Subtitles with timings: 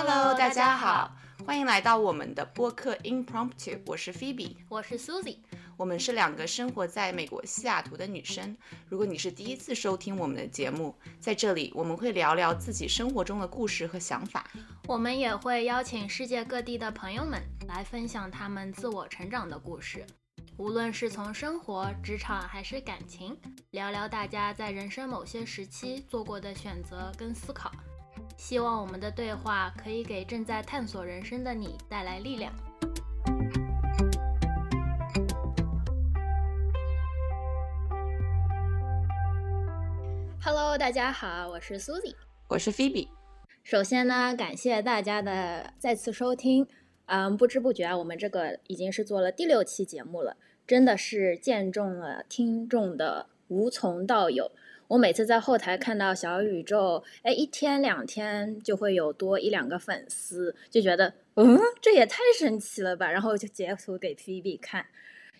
[0.00, 1.10] Hello，大家好，
[1.44, 3.80] 欢迎来到我们的播客 Impromptu。
[3.84, 5.38] 我是 Phoebe，我是 Susie，
[5.76, 8.56] 我们是两个生活在美国西雅图的女生。
[8.88, 14.48] 如果你是第一次收听我们的节目，在这里我们会聊聊自己生活中的故事和想法。
[14.86, 20.06] 我们也会邀请世界各地的朋友们来分享他们自我成长的故事，
[20.58, 23.36] 无论是从生活、职场还是感情，
[23.72, 27.72] 聊聊大家在人生某些时期做过的选择跟思考。
[28.38, 32.52] 希望我们的对话可以给正在探索人生的你带来力量。
[40.40, 42.14] Hello，大家好，我是 Susie，
[42.46, 43.08] 我是 Phoebe。
[43.64, 46.64] 首先呢，感谢大家的再次收听。
[47.06, 54.52] 嗯，不知不觉啊，我们这个已经是做了第六期节目了，真的是见证了听众的无从到有。
[54.88, 63.10] 我每次在后台看到小宇宙，哎，一天两天就会有多一两个粉丝，就觉得，嗯，这也太神奇了吧！
[63.10, 64.86] 然后就截图给 Phoebe 看，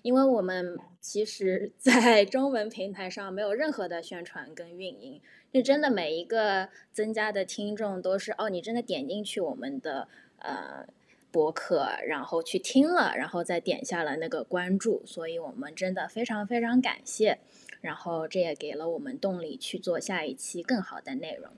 [0.03, 10.09] 因为我们其实，在中文平台上没有任何的宣传跟运营，就真的每一个增加的听众都是，哦，你真的点进去我们的
[10.41, 10.87] 呃
[11.33, 17.39] 博客，然后去听了，然后再点下了那个关注，所以我们真的非常非常感谢。
[17.81, 21.51] 然后这也给了我们动力去做下一期更好的内容。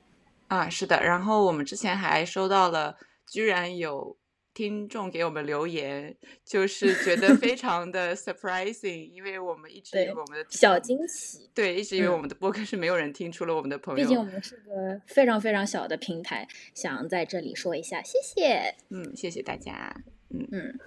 [0.49, 1.03] 啊，是的。
[1.03, 4.17] 然后我们之前还收到了，居然有
[4.53, 14.03] 听众给我们留言，就是觉得非 常的 surprising，因为我们一直以为我们的小惊喜，对，一直以为我们的播客是没有人听，除了我们的朋友。
[14.03, 18.75] 毕竟我们是个非常非常小的平台，想在这里说一下谢谢。
[18.89, 20.03] 嗯，谢谢大家。
[20.31, 20.78] 嗯嗯，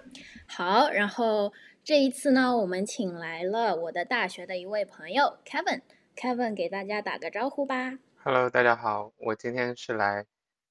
[0.46, 1.52] 好，然后。
[1.86, 5.82] 这一次呢，我们请来了我的大学的一位朋友 Kevin。
[6.16, 7.98] Kevin 给大家打个招呼吧。
[8.22, 10.24] Hello，大家好，我今天是来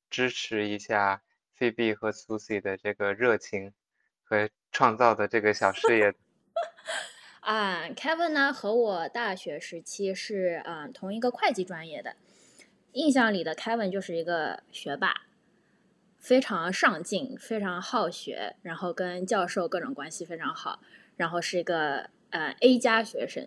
[0.09, 1.21] 支持一下
[1.55, 3.73] Phoebe 和 Susie 的这个热情
[4.23, 6.15] 和创造的这个小事业。
[7.41, 12.15] 啊，Kevin 呢和我大学时期是嗯同一个会计专业的，
[12.93, 15.13] 印象里的 Kevin 就是一个学霸。
[16.23, 20.79] 非常上进，非常好学，然后跟教授各种关系非常好，
[21.17, 23.45] 然后是一个呃 A 加学生，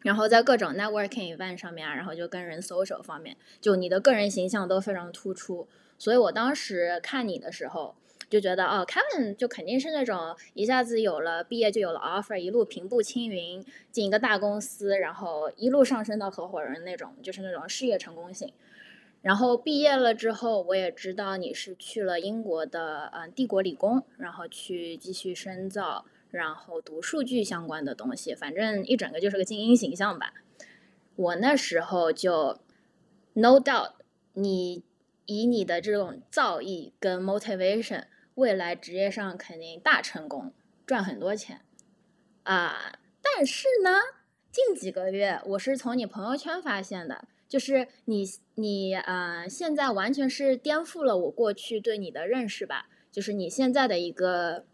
[0.00, 7.94] 然后在各种 networking event 上面，然后就跟人 social 方面，就你的个人形象都非常突出，所以我当时看你的时候
[8.28, 18.52] 就觉得，哦，Kevin 就肯定是那种一下子有了毕业就有了 offer，一路平步青云进一个大公司，然后一路上升到合伙人那种，就是那种事业成功型。
[19.26, 30.32] 然后毕业了之后，我也知道你是去了英国的，嗯，帝国理工，然后去继续深造，然后读数据相关的东西，反正一整个就是个精英形象吧。
[31.16, 32.60] 我那时候就
[33.32, 33.94] ，no doubt，
[34.34, 34.84] 你
[35.24, 38.04] 以你的这种造诣跟 motivation，
[38.36, 40.52] 未来职业上肯定大成功，
[40.86, 41.62] 赚很多钱
[42.44, 42.92] 啊。
[43.20, 43.90] 但是呢，
[44.52, 47.26] 近几个月我是从你朋友圈发现的。
[47.48, 48.24] 就是你，
[48.56, 52.88] 你呃，现在完全是颠覆了我过去对你的认识吧。
[53.12, 54.64] 就是你现在的一个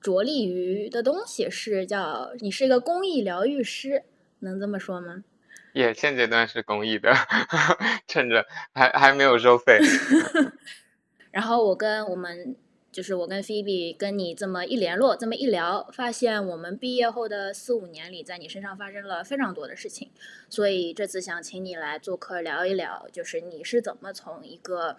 [0.00, 4.04] 着力于的东西是叫你是一个公益疗愈师，
[4.38, 5.24] 能这么说吗？
[5.72, 7.12] 也现阶段是公益的，
[8.06, 9.78] 趁着还还没有收费。
[11.32, 12.56] 然后我跟我们。
[12.92, 20.10] 就是我跟菲比跟你这么一联络，这么一聊，发现我们毕业后的四五年里，在你身上发生了非常多的事情，
[20.50, 24.96] 所以这次想请你来做客聊一聊，就是你是怎么从一个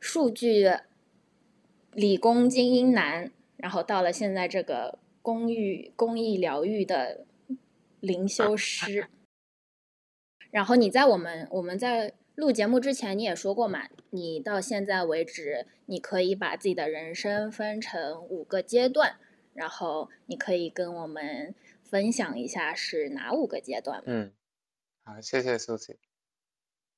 [0.00, 0.70] 数据
[1.92, 7.26] 理工精英男，然后到了现在这个公寓公益疗愈的
[8.00, 9.06] 灵修师，
[10.50, 12.14] 然后你在我们我们在。
[12.36, 19.18] 录节目之前你也说过嘛，你到现在为止，你可以把自己的人生分成五个阶段，
[19.54, 24.02] 然后你可以跟我们分享一下是哪五个阶段。
[24.06, 24.32] 嗯，
[25.04, 25.98] 好，谢谢苏西。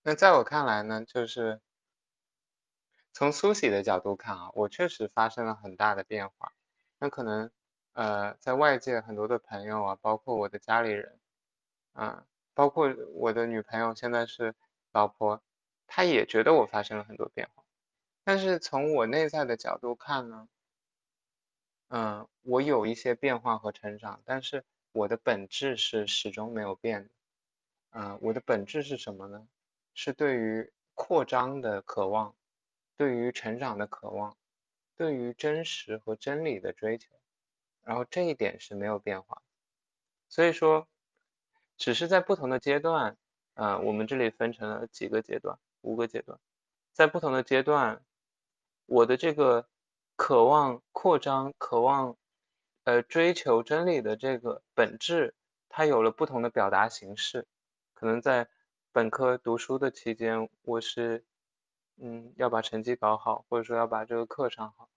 [0.03, 1.61] 那在我看来呢，就是
[3.13, 6.53] 从苏西的角度看啊，我确实发生了很大的变化。
[6.99, 7.51] 那可能
[7.93, 11.19] 呃，在外界很多的朋友啊，包括我的家里人，
[11.93, 14.55] 啊，包括我的女朋友，现在是。
[14.95, 15.43] 老婆，
[15.95, 17.63] 他也觉得我发生了很多变化，
[18.25, 20.49] 但是从我内在的角度看呢，
[21.89, 27.11] 嗯，我有一些变化和成长，但是我的本质是始终没有变的。
[27.91, 29.47] 嗯，我的本质是什么呢？
[29.93, 32.35] 是对于扩张的渴望，
[32.97, 34.35] 对于成长的渴望，
[34.97, 37.11] 对于真实和真理的追求，
[37.83, 39.43] 然后这一点是没有变化。
[40.31, 40.89] 所以说，
[41.77, 43.19] 只是在不同的阶段。
[43.55, 46.41] 啊，我们这里分成了几个阶段，五个阶段，
[46.93, 48.03] 在不同的阶段，
[48.87, 49.69] 我的这个
[50.17, 52.17] 渴望扩张、渴望
[52.85, 55.35] 呃追求真理的这个本质，
[55.69, 57.47] 它有了不同的表达形式。
[57.95, 58.49] 可能在
[58.91, 61.25] 本科读书的期间，我是
[61.97, 64.89] 嗯要把成绩搞好，或者说要把这个课上好。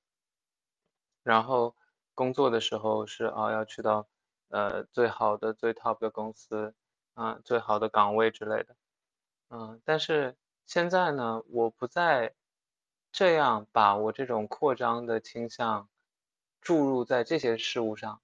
[1.24, 1.76] 然后
[2.14, 4.08] 工作的时候是啊要去到
[4.50, 6.74] 呃最好的最 top 的公司
[7.14, 8.76] 啊最好的岗位之类的。
[9.50, 10.36] 嗯，但是
[10.70, 12.34] 现在呢，我不再
[13.12, 15.90] 这样把我这种扩张的倾向
[16.60, 18.22] 注入在这些事物上，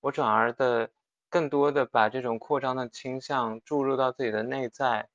[0.00, 0.90] 我转而的
[1.28, 5.08] 更多的把这种扩张的倾向注入到自己的内在，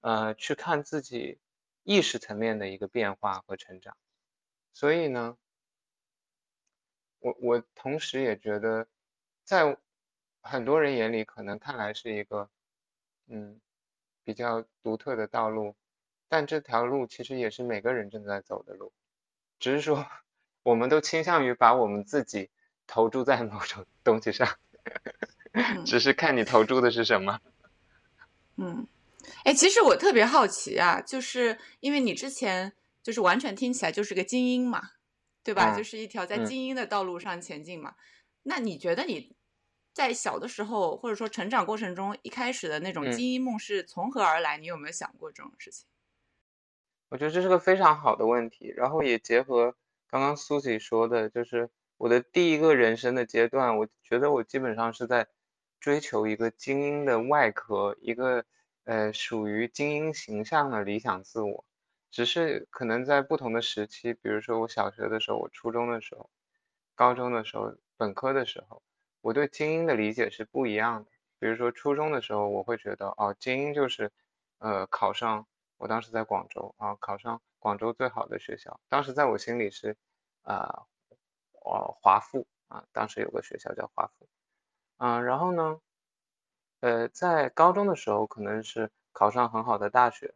[0.00, 1.38] 呃，去看自己
[1.82, 3.94] 意识层面的一个变化和成长。
[4.72, 5.36] 所以呢，
[7.22, 8.86] 我我同时也觉得，
[9.44, 9.76] 在
[10.42, 12.50] 很多人眼里可能看来是一个，
[13.26, 13.60] 嗯。
[14.24, 15.76] 比较独特的道路，
[16.28, 18.92] 但这条路其实也是每个人正在走的路，
[19.58, 20.06] 只是说
[20.62, 22.50] 我们都倾向于把我们自己
[22.86, 24.48] 投注在某种东西上，
[25.86, 27.40] 只是看你投注的是什么。
[28.56, 28.86] 嗯，
[29.44, 32.72] 哎，其实我特别好奇啊，就是因为你之前
[33.02, 34.90] 就是完全听起来就是个精英嘛，
[35.42, 35.76] 对吧？
[35.76, 37.94] 就是一条在精英的道路上前进嘛。
[38.42, 39.34] 那你觉得你？
[39.96, 44.58] 在小的时候，或者说成长过程中，一开始的那种精英梦是从何而来？
[44.58, 45.86] 你有没有想过这种事情？
[47.08, 49.74] 我觉得这是个非常好的问题，然后也结合
[50.08, 55.28] 刚刚苏西说的，就是我的第一个人生的阶段，我觉得我基本上是在
[55.80, 58.44] 追求一个精英的外壳，一个
[58.84, 61.64] 呃属于精英形象的理想自我。
[62.10, 66.30] 只是可能在不同的时期，比如说我小学的时候，我初中的时候，
[66.94, 68.82] 高中的时候，本科的时候。
[69.20, 71.10] 我对精英的理解是不一样的。
[71.40, 74.12] 比如说初中的时候，我会觉得哦，精英就是，
[74.58, 78.80] 呃，考上我当时在广州啊，考上广州最好的学校。
[78.88, 79.96] 当时在我心里是，
[80.42, 80.86] 啊，
[81.64, 84.28] 哦，华附啊，当时有个学校叫华附，
[84.98, 85.80] 嗯，然后呢，
[86.80, 90.34] 呃，在高中的时候可能是考上很好的大学，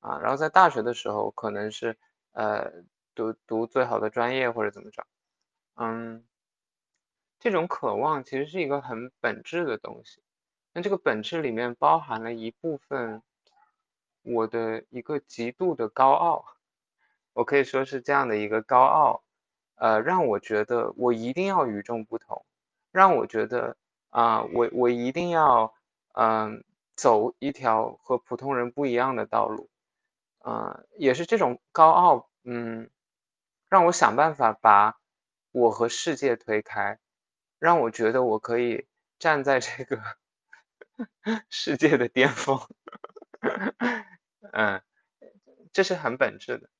[0.00, 1.96] 啊，然后在大学的时候可能是
[2.32, 2.70] 呃
[3.14, 5.06] 读读最好的专业或者怎么着，
[5.76, 6.24] 嗯。
[7.42, 10.22] 这种渴望其实是一个很本质的东西，
[10.74, 13.22] 那这个本质里面包含了一部分
[14.22, 16.44] 我的一个极度的高傲，
[17.32, 19.22] 我可以说是这样的一个高傲，
[19.76, 22.44] 呃，让我觉得我一定要与众不同，
[22.92, 23.76] 让我觉得
[24.10, 25.74] 啊，我我一定要
[26.12, 26.64] 嗯
[26.96, 29.70] 走一条和普通人不一样的道路，
[30.44, 32.90] 嗯，也是这种高傲，嗯，
[33.68, 34.98] 让我想办法把
[35.52, 36.98] 我和世界推开。
[37.58, 38.86] 让我觉得我可以
[39.18, 40.00] 站在这个
[41.50, 42.58] 世界的巅峰，
[44.52, 44.82] 嗯，
[45.72, 46.70] 这是很本质的。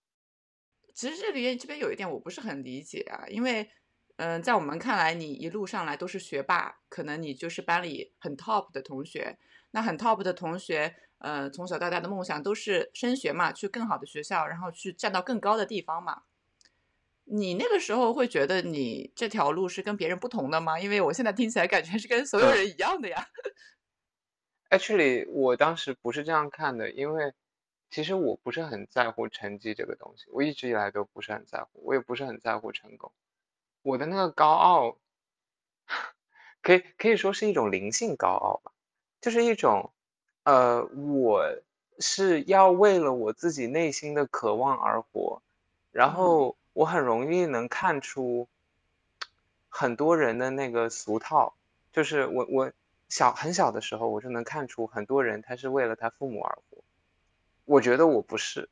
[0.95, 3.71] 其实这里这边有一点我不是很理解啊，因为
[4.17, 9.39] 嗯，在我们看来，你一路上来都是学霸，可能你就是班里很 top 的同学。
[9.71, 16.23] 那很 top 的同学，呃，从小到大的梦想都是升学嘛，去更好的学校，然后去站到更高的地方嘛。
[17.25, 20.79] 你那个时候会觉得你这条路是跟别人不同的吗？
[20.79, 23.25] 因为我现在听起来感觉是跟所有人一样的呀。
[24.69, 27.33] Actually，我当时不是这样看的，因为
[27.91, 33.11] 其实我不是很在乎成绩这个东西，我一直以来都不是很在乎，我也不是很在乎成功。
[33.83, 34.97] 我的那个高傲，
[36.63, 38.73] 可以可以说是一种灵性高傲吧，
[39.21, 39.91] 就是一种，
[40.45, 41.45] 呃，我
[41.99, 45.43] 是要为了我自己内心的渴望而活，
[45.93, 46.57] 然后。
[46.73, 48.49] 我很容易能看出
[49.69, 51.53] 很多人的那个俗套，
[51.93, 52.73] 就是我我
[53.09, 56.79] 小很小的时候，我就能看出很多人他是为了他父母而活。
[57.65, 58.69] 我觉得我不是，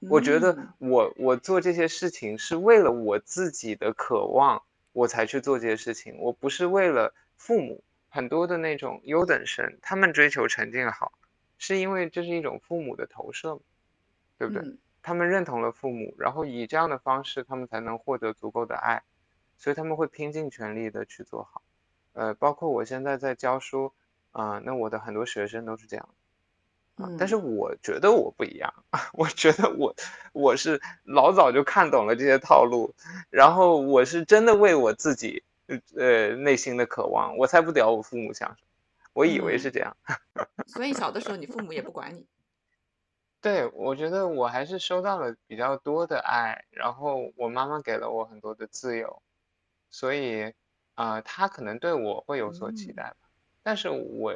[0.00, 6.16] 我觉得我我做这些事情是为了我自己的渴望，我才去做这些事情。
[6.18, 7.82] 我不是为了父母。
[8.08, 11.12] 很多的那种优等生，他们追求成绩好，
[11.58, 13.60] 是因为这是一种父母的投射，
[14.38, 14.78] 对不对？
[15.02, 19.02] 他们认同了父母，然后以这样的方式，他们才能获得足够的爱，
[19.58, 21.60] 所以他们会拼尽全力的去做好。
[22.14, 23.92] 呃，包括我现在在教书，
[24.32, 26.08] 啊，那我的很多学生都是这样，
[26.96, 28.72] 啊，但是我觉得我不一样，
[29.12, 29.94] 我觉得我
[30.32, 32.94] 我是老早就看懂了这些套路，
[33.30, 35.42] 然后我是真的为我自己，
[35.96, 38.68] 呃，内心的渴望，我才不屌我父母想什么，
[39.12, 39.96] 我以为是这样。
[40.66, 42.26] 所以小的时候你父母也不管你。
[43.42, 49.22] 对，我觉得我还是收到了比较多的爱，然后我妈妈给了我很多的自由，
[49.90, 50.52] 所以，
[50.94, 53.16] 啊，她可能对我会有所期待吧。
[53.62, 54.32] 但是我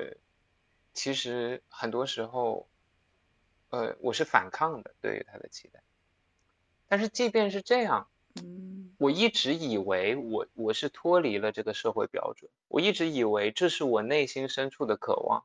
[0.93, 2.69] 其实很多时候，
[3.71, 5.81] 呃，我是反抗的对于他的期待。
[6.89, 15.45] 但是即便是这样，嗯我一直以为我我是脱离了这个社会标准，我一直以为这是我内心深处的渴望，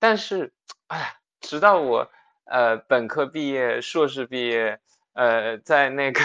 [0.00, 0.52] 但是，
[0.88, 2.10] 哎，直到我
[2.44, 4.80] 呃本科毕业、硕士毕业，
[5.12, 6.20] 呃，在那个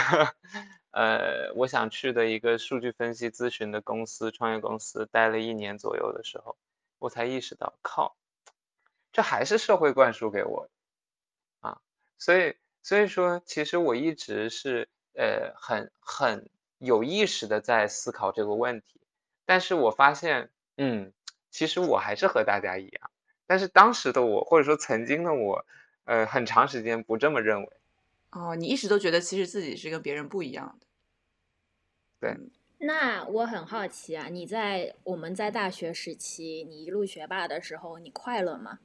[0.92, 6.58] 呃我想去的一个数据分析咨询的公司、创业公司待了一年左右的时候，
[6.98, 8.16] 我才意识到，靠，
[9.12, 11.82] 这还是社会灌输给我的啊，
[12.18, 19.02] 所以所以说，其实我一直是呃很很有意识的在思考这个问题，
[19.46, 21.12] 但是我发现，嗯，
[21.50, 23.12] 其实我还是和大家一样，
[23.48, 25.66] 但是当时的我或者说曾经的我，
[26.06, 27.70] 呃，很长时间不这么认为。
[28.32, 30.88] 哦，你一直都觉得其实自己是跟别人不一样的。
[32.20, 32.52] 对嗯
[32.82, 38.80] 那我很好奇啊，你在我们在大学时期，你一路学霸的时候，你快乐吗？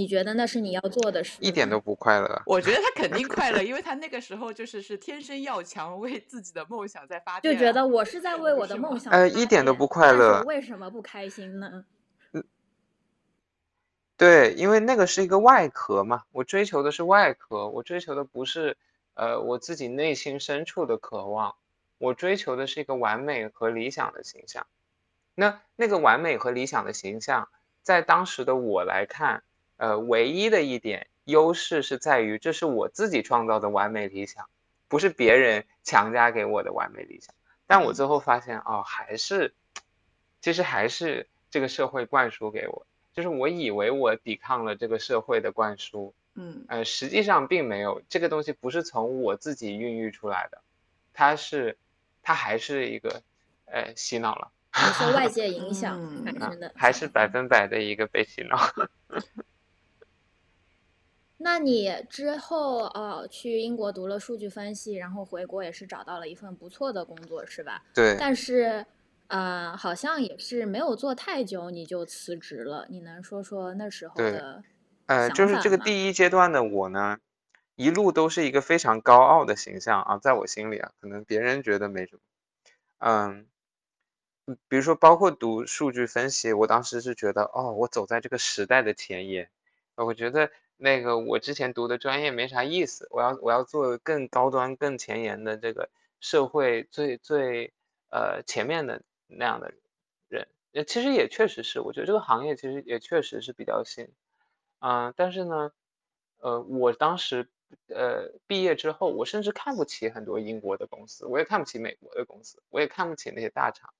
[0.00, 1.36] 你觉得那是你要做的事？
[1.42, 1.78] 一点都。
[1.80, 2.42] 不快乐。
[2.44, 7.58] 我觉得 他肯定快乐，因为他那个时候就是是天生要强，为自己的梦想在发电啊。
[7.58, 11.84] 就觉得我是在为我的梦想呃一点都不快乐为什么不开心呢？
[14.16, 18.76] 对，因为那个是一个外壳嘛，我追求的是外壳，我追求的不是
[19.14, 21.54] 呃我自己内心深处的渴望，
[21.96, 24.66] 我追求的是一个完美和理想的形象。
[25.34, 27.48] 那那个完美和理想的形象，
[27.82, 29.42] 在当时的我来看，
[29.80, 34.46] 呃，唯一的一点优势是在于，这是我自己创造的完美理想，
[34.88, 37.34] 不是别人强加给我的完美理想。
[37.66, 39.54] 但我最后发现，哦，还是，
[40.42, 50.60] 其实还是这个社会灌输给我，就是我以为我抵抗了这个社会的灌输，嗯呃，实际上并没有，这个东西不是从我自己孕育出来的，
[51.14, 51.78] 它是，
[52.22, 53.22] 它还是一个，
[53.64, 54.50] 呃，洗脑了。
[54.74, 58.58] 你受外界影响嗯产啊生的，还是百分百的一个被洗脑。
[61.42, 67.82] 那你之后呃去英国读了数据分析，然后回国也是找到了一份不错的工作，是吧？
[67.94, 68.84] 对，但是
[69.28, 74.62] 呃好像也是没有做太久你就辞职了，你能说说那时候对的
[75.06, 77.18] 呃，就是这个第一阶段的我呢，
[77.74, 82.20] 一路都是一个非常高傲的形象啊，在我心里啊，可能别人觉得没什么，
[82.98, 83.46] 嗯，
[84.46, 89.48] 嗯比如说包括读数据分析，我当时是觉得，哦，我走在这个时代的前沿，
[89.94, 90.50] 呃我觉得
[90.82, 97.74] 那个我之前读的专业没啥意思，我要我要做更高端、更前沿的这个社会最最
[98.10, 99.74] 呃前面的那样的
[100.28, 100.48] 人，
[100.86, 104.08] 其实也确实是，我觉得这个行业其实也确实是比较新。
[104.78, 105.72] 啊、但是呢，
[106.38, 107.50] 呃，我当时
[107.88, 113.92] 呃毕业之后，我甚至看不起很多英国的公司，我也看不起美国的公司，我也看不起那些大厂。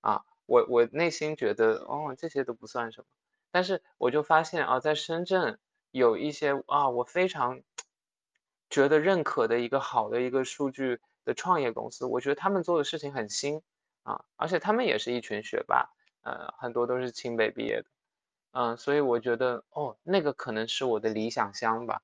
[0.00, 3.06] 啊，我我内心觉得哦这些都不算什么，
[3.52, 5.60] 但是我就发现啊，在深圳
[5.96, 7.62] 有一些啊我非常
[8.68, 13.62] 觉得认可的一个好的一个数据的创业公司，我觉得他们做的事情很新
[14.02, 15.88] 啊，而且他们也是一群学霸，
[16.22, 17.88] 呃，很多都是清北毕业的。
[18.52, 22.02] 嗯，所以我觉得哦，那个可能是我的理想乡吧，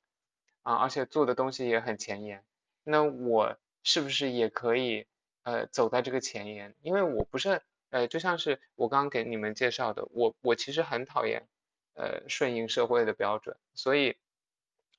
[0.63, 2.45] 啊，而且做的东西也很前沿。
[2.85, 5.07] 那我是不是也可以
[5.43, 6.75] 呃走在这个前沿？
[6.83, 11.47] 因为我不是呃，就像是我刚刚给你们介绍的，我我其实很讨厌
[11.95, 14.17] 呃顺应社会的标准，所以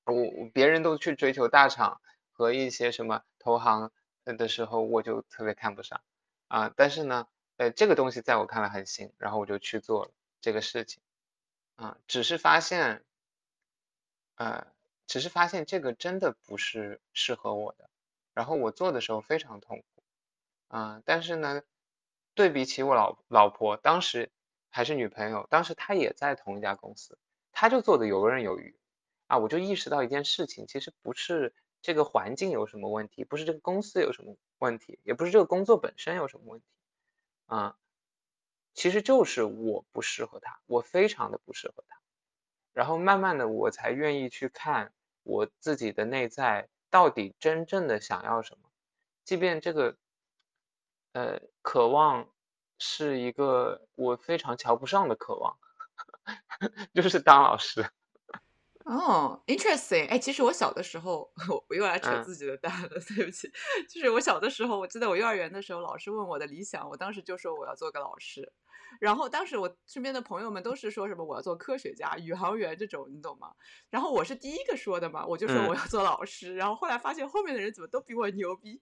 [0.05, 3.91] 我别人都去追求大厂和一些什么投行
[4.25, 6.01] 的时候，我就特别看不上
[6.47, 6.73] 啊。
[6.75, 11.01] 但是呢，呃，这个东西在我看来很新，然后我就去做了这个事情。
[11.75, 13.03] 啊，只是发现，
[14.35, 14.67] 呃，
[15.07, 17.89] 只是发现这个真的不是适合我的，
[18.35, 20.03] 然后我做的时候非常痛苦，
[20.67, 21.63] 啊，但是呢，
[22.35, 24.31] 对比起我老老婆，当时
[24.73, 27.19] 还是女朋友，当时她也在同一家公司，
[27.51, 28.75] 她就做的游刃有余，
[29.27, 31.53] 啊，我就意识到一件事情，其实不是
[31.83, 36.65] 这个环境有什么问题，不是这个公司有什么问题，也不是这个工作本身有什么问题，
[37.45, 37.77] 啊。
[38.73, 41.99] 其实就是我不适合他，我非常的不适合他。
[42.73, 48.71] 然后慢慢的，我才愿意去看我自己的内在到底真正的想要什么，
[49.23, 49.95] 即便这个，
[51.11, 52.32] 呃，渴望
[52.85, 55.57] 是一个我非常瞧不上的渴望，
[56.93, 57.89] 就是当老师。
[58.85, 60.07] 哦，interesting。
[60.09, 63.49] 哎，其实我小的时候，我 我又来扯嗯自己的蛋了， 对不起。
[63.89, 68.51] 就是我小的时候，我记得我幼儿园的时候，老师问我的理想，我当时就说我要做个老师。
[68.99, 73.51] 然后当时我身边的朋友们都是说什么我要做科学家、宇航员这种，你懂吗？
[73.89, 76.55] 然后我是第一个说的嘛，我就说嗯我要做老师。
[76.55, 78.79] 然后后来发现后面的人怎么都比我牛逼，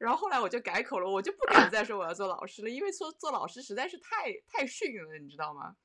[0.00, 5.76] 然后后来我就改口了，我就不敢 再说我要做老师了，因为说做老师实在是太太逊了，你知道吗？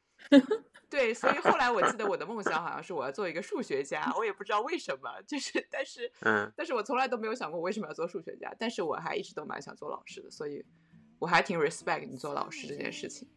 [0.98, 10.66] 对，所以后来我记得我的梦想好像是我要做一个数学家，我也不知道为什么，就是但是嗯但是我从来都没有想过为什么要做数学家，但是我还一直都蛮想做老师的，所以
[11.20, 13.28] 我还挺 respect 你做老师这件事情。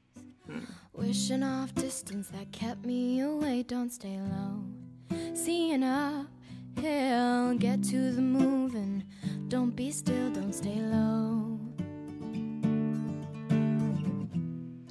[0.94, 3.62] Wishing off distance that kept me away.
[3.62, 4.64] Don't stay low.
[5.34, 6.28] Seeing up
[6.76, 9.04] hill, get to the moving.
[9.50, 11.58] Don't be still, don't stay low.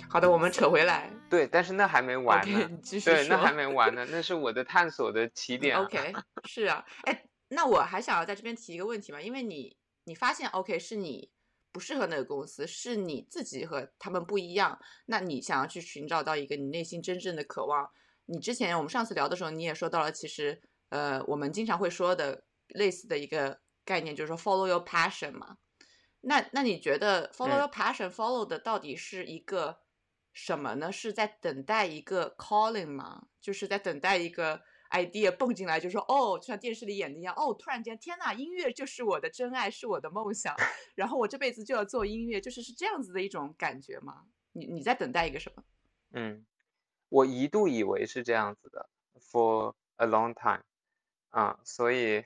[0.07, 2.69] 好的，我们扯回来对，但是那还没完呢。
[3.05, 5.83] 对，那还没完呢，那是我的探索的起点啊。
[5.83, 6.13] OK，
[6.45, 11.29] 是啊，哎，那我还想要在这边提一个问题嘛，因为你你发现 OK 是你
[11.71, 17.89] 不适合那个公司，是你自己和他们不一样，那你想要去寻找到一个你内心真正的渴望。
[18.25, 25.57] 你之前我们上次聊的时候，你也说到了，其实呃，我们经常会说的类似的一个概念，就是说 follow your passion 嘛。
[26.21, 29.79] 那那你觉得 follow 嗯 your passion follow 的到底是一个
[30.33, 30.91] 什么呢？
[30.91, 33.27] 是在等待一个 calling 吗？
[33.41, 40.55] 就是在等待一个 idea 蹦进来，就说哦，就像电视里演的一样，哦，突然间，天呐，音乐就是我的真爱，是我的梦想，
[40.95, 44.25] 然后我这辈子就要做音乐，就是是这样子的一种感觉吗？
[44.53, 45.63] 你你在等待一个什么？
[46.11, 46.45] 嗯，
[47.09, 50.63] 我一度以为是这样子的，for a long time，
[51.29, 52.23] 啊，所以，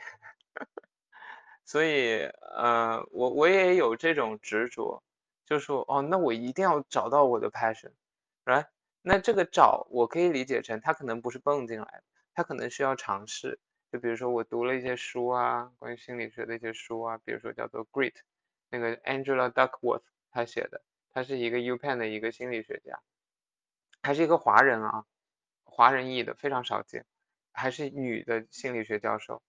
[1.65, 2.21] 所以，
[2.55, 5.03] 呃，我我也有这种执着，
[5.45, 8.67] 就说，哦，那我一定要找到我的 passion，right？
[9.01, 13.59] 那这个找，我可以理解成，他可能不是蹦进来的，他可能需要尝试。
[13.91, 18.11] 就比如说，我读了一些书啊，关于心理学的一些书啊，比如说叫做《Grit》，
[18.69, 20.81] 那个 Angela Duckworth 她写的，
[21.11, 22.99] 她是一个 UPenn 的一个心理学家。
[24.01, 25.05] 还是一个华人啊，
[25.63, 27.05] 华人裔的非常少见，
[27.51, 29.41] 还是女的心理学教授，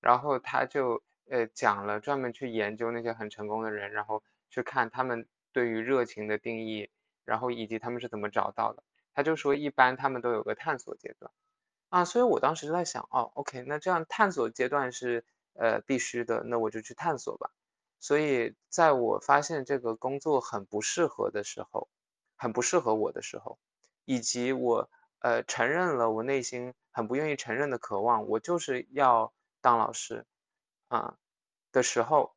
[0.00, 6.90] 然后他就呃讲了专门去研究那些很成功的人，然后去看他们对于热情的定义，
[7.24, 8.82] 然后以及他们是怎么找到的。
[9.12, 11.30] 他就说一般他们都有个探索阶段
[11.88, 17.50] 啊，所以我当时就在想，哦，OK，那这样探索阶段是呃必须的，那我就去探索吧。
[17.98, 21.88] 所以在我发现这个工作很不适合的时候，
[22.36, 23.58] 很不适合我的时候。
[24.06, 30.26] 以及我呃承认了我内心很不愿意承认的渴望，我就是要当老师
[30.88, 31.16] 啊、
[31.70, 32.34] 的时候，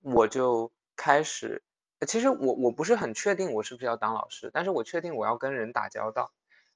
[0.00, 1.62] 我就开始，
[2.06, 6.32] 其实我我不是很确定我是不是要当老师，但是我确定我要跟人打交道。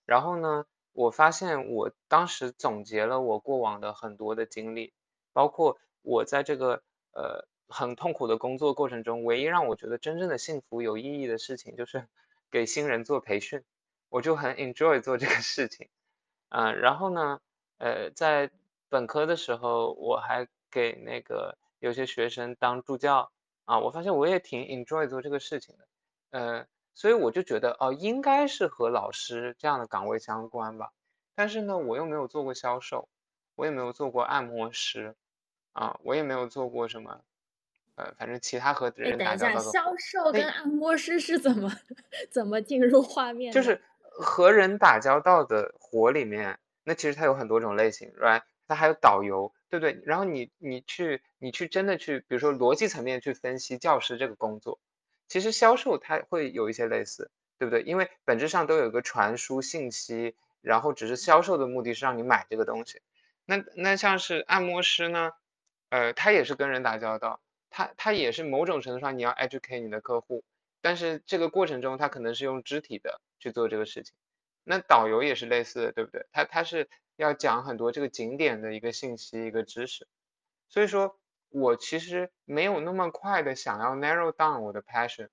[0.07, 4.93] 然后呢，我发现我当时总结了我过往的很多的经历，
[5.33, 12.07] 包括我在这个呃很痛苦的工作过程中，唯一让我觉得真正的幸福有意义的事情，就是
[12.51, 13.63] 给新人做培训。
[14.09, 15.89] 我就很 enjoy 做这个事情，
[16.49, 17.41] 嗯、然后呢，
[17.79, 18.51] 呃，在
[18.89, 23.31] 本科的时候，我还给那个有些学生当助教
[23.71, 25.87] 啊，我发现我也挺 enjoy 做这个事情的，
[26.31, 30.91] 呃，所以我就觉得哦，应该是和老师这样的岗位相关吧，
[31.37, 33.09] 但是呢，我又没有做过销售，
[33.55, 35.15] 我也没有做过按摩师，
[35.73, 37.21] 啊，我也没有做过什么，
[37.95, 41.71] 呃，反正其他和哎，人等一下，打交道的销售跟那按摩师是怎么
[42.29, 43.55] 怎么进入画面的？
[43.55, 48.43] 就是和人打交道的活里面，那其实它有很多种类型，right？
[48.67, 50.03] 它还有导游，对不对？
[50.05, 54.81] 然后你你去你去真的去，比如说逻辑层面去分析教师这个工作，
[55.29, 57.83] 其实销售它会有一些类似，对不对？
[57.83, 63.01] 因为本质上都有一个传输信息，然后只是销售的目的是让你买这个东西。
[63.47, 65.31] 那那像是按摩师呢，
[65.89, 70.43] 呃，他也是跟人打交道，他他也是某种程度上你要 educate 你的客户，
[70.81, 74.13] 但是这个过程中他可能是用肢体的去做这个事情。
[74.65, 76.27] 那导游也是类似的，对不对？
[76.33, 80.07] 他他是要讲很多这个景点的一个信息、一个知识，
[80.69, 81.19] 所以说
[81.49, 85.29] 我其实没有那么快的想要 narrow down 我的 passion，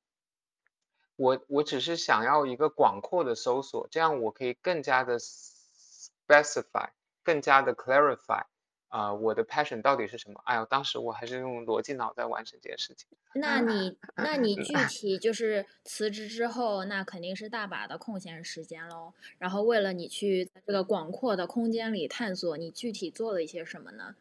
[1.15, 6.89] 我我只是想要一个广阔的搜索，这样我可以更加的 specify，
[7.23, 8.45] 更加的 clarify，
[8.89, 10.41] 啊、我的 passion 到底是什么？
[10.45, 13.07] 哎呦，当时我还是用逻辑脑在完成这件事情。
[13.35, 19.13] 那你那你具体就是辞职之后，那肯定是大把的空闲时间喽。
[19.37, 24.15] 然后为了你去这个广阔的空间里探索，你具体做了一些什么呢？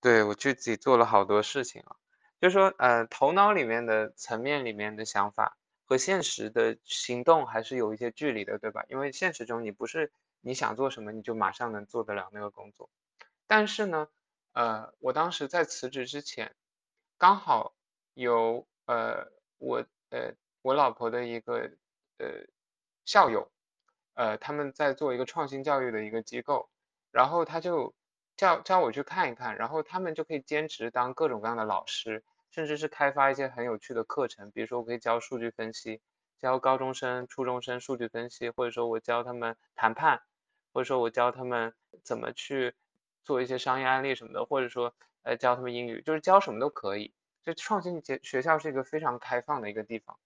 [0.00, 1.96] 对，我具体做了好多事情啊，
[2.40, 8.86] 就是说，呃，头脑里面的层面里面的想法和现实的行动还是有一些距离的，对吧？
[8.88, 12.88] 因为现实中你不是你想做什么你就马上能做得了那个工作，
[13.50, 14.06] 但是呢，
[14.52, 16.54] 呃，我当时在辞职之前，
[17.18, 17.74] 刚好
[18.14, 19.26] 有呃
[19.58, 21.72] 我呃我老婆的一个
[22.18, 22.46] 呃
[23.04, 23.50] 校友，
[24.14, 26.70] 呃他们在做一个创新教育的一个机构，
[27.10, 27.92] 然后他就
[28.36, 36.00] 叫叫我去看一看，然后他们就可以兼职当各种各样的老师，甚至是开发一些很有趣的课程，比如说我可以教数据分析，
[36.38, 40.22] 教高中生、初中生数据分析，或者说我教他们谈判，
[40.72, 42.76] 或者说我教他们怎么去
[43.24, 47.12] 做一些商业案例什么的，或者说呃教他们英语，就是教什么都可以。
[47.42, 50.18] 就创新学学校是一个非常开放的一个地方。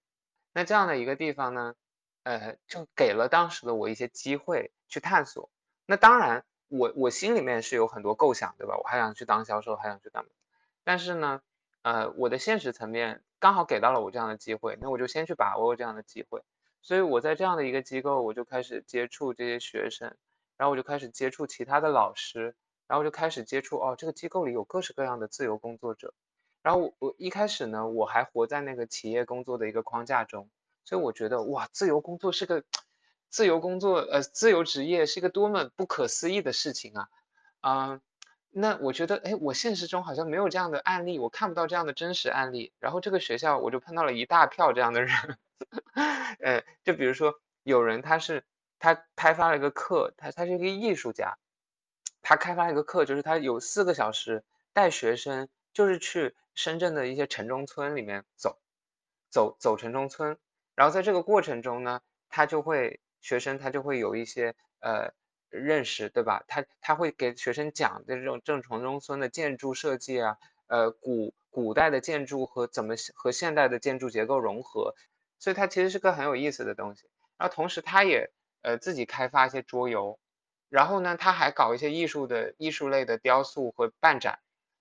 [0.52, 1.74] 那这样的一个地方呢，
[2.24, 5.48] 呃，就给了当时的我一些机会去探索。
[5.86, 8.76] 那当然，我我心里面是有很多构想，对吧？
[8.76, 10.30] 我还想去当销售，还想去干嘛？
[10.82, 11.40] 但是呢，
[11.82, 16.42] 呃，我的现实层面刚好给到了我这样的机会，那我就先去把握这样的机会。
[16.82, 20.16] 所以我在这样的一个机构，我就开始接触这些学生，
[20.56, 26.14] 然后我就开始接触其他的老师，然后就开始接触哦，这个机构里有各式各样的自由工作者。
[26.62, 30.48] 然后我我一开始呢，我还活在那个企业工作的一个框架中，
[30.84, 32.64] 所以我觉得哇，自由工作是个
[33.28, 37.08] 自由工作，呃，自由职业是一个多么不可思议的事情啊！
[37.60, 38.00] 啊，
[38.50, 42.72] 那我觉得，哎，我现实中好像没有这样的案例，我看不到这样的真实案例。
[42.78, 45.10] 然后这个学校我就碰到了一大票这样的人，
[46.40, 48.44] 呃，就比如说有人他是
[48.78, 51.36] 他开发了一个课，他他是一个艺术家，
[52.24, 58.58] 他开发一个课，就是他有四个小时带学生，就是去深圳的一些城中村里面走，
[59.30, 60.36] 走走城中村，
[60.74, 62.98] 然后在这个过程中呢，他就会。
[63.24, 65.14] 学生他就会有一些呃
[65.48, 66.44] 认识，对吧？
[66.46, 74.94] 他他会给学生讲的这种正城中村的建筑设计啊，呃古古代的建筑和怎么和现代的建筑结构融合，
[75.38, 77.08] 所以它其实是个很有意思的东西。
[77.38, 80.18] 然后同时他也呃自己开发一些桌游，
[80.74, 84.40] 然后呢他还搞一些艺术的艺术类的雕塑和办展，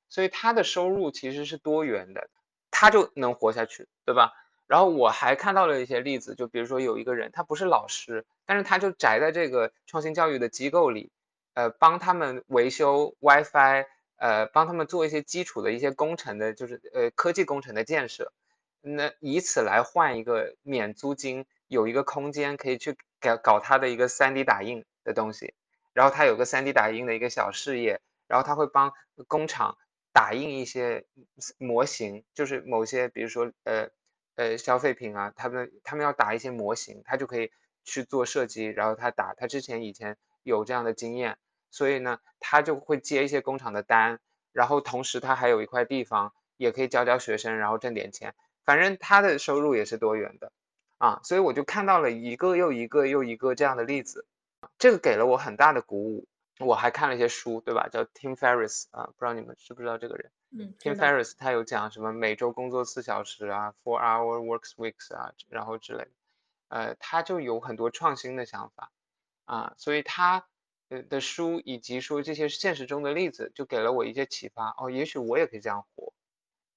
[0.09, 2.31] 所以他的收入其实是多元的，
[2.71, 4.33] 他就能活下去，对吧？
[4.65, 11.11] 然后我还看到了一些例子，就比如说有一个人，他不是老师，但是他就宅在这个创新教育的机构里，
[11.53, 18.33] 呃，帮他们维修 WiFi，呃，帮他们做一些基础的一些工程的，就是呃科技工程的建设，
[18.81, 25.53] 那以此来换一个免租金，有一个空间可以去搞搞他的一个 3D 打印的东西，
[25.93, 28.93] 然后他有个 3D 打印的一个小事业，然后他会帮
[29.27, 29.77] 工厂
[30.11, 31.05] 打印一些
[31.57, 33.89] 模型，就是某些比如说呃。
[34.35, 37.51] 呃，消费品啊，他们他们要打一些模型，他就可以
[37.83, 41.37] 去做设计，然后他打，他之前以前有这样的经验，
[41.69, 44.19] 所以呢，他就会接一些工厂的单，
[44.51, 48.33] 然后同时他还有一块地方，也可以教教学生，然后挣点钱，
[48.65, 50.51] 反正他的收入也是多元的，
[50.97, 54.25] 啊，所以我就看到了一个又一个又一个这样的例子，
[54.77, 56.27] 这个给了我很大的鼓舞。
[56.59, 57.89] 我还看了一些书，对吧？
[57.91, 60.31] 叫 Tim Ferriss 啊，不知道你们知不知道这个人？
[60.51, 66.11] 嗯，Tim Ferris 他有讲什么每周工作四小时啊，Four Hour Works Weeks 啊，然后之类的，
[66.67, 68.91] 呃，他就有很多创新的想法
[69.45, 70.45] 啊，所以他
[70.89, 74.75] 呃的书以及说这些现实中的例子，就给了我一些启发。
[74.77, 76.13] 哦，也许我也可以这样活。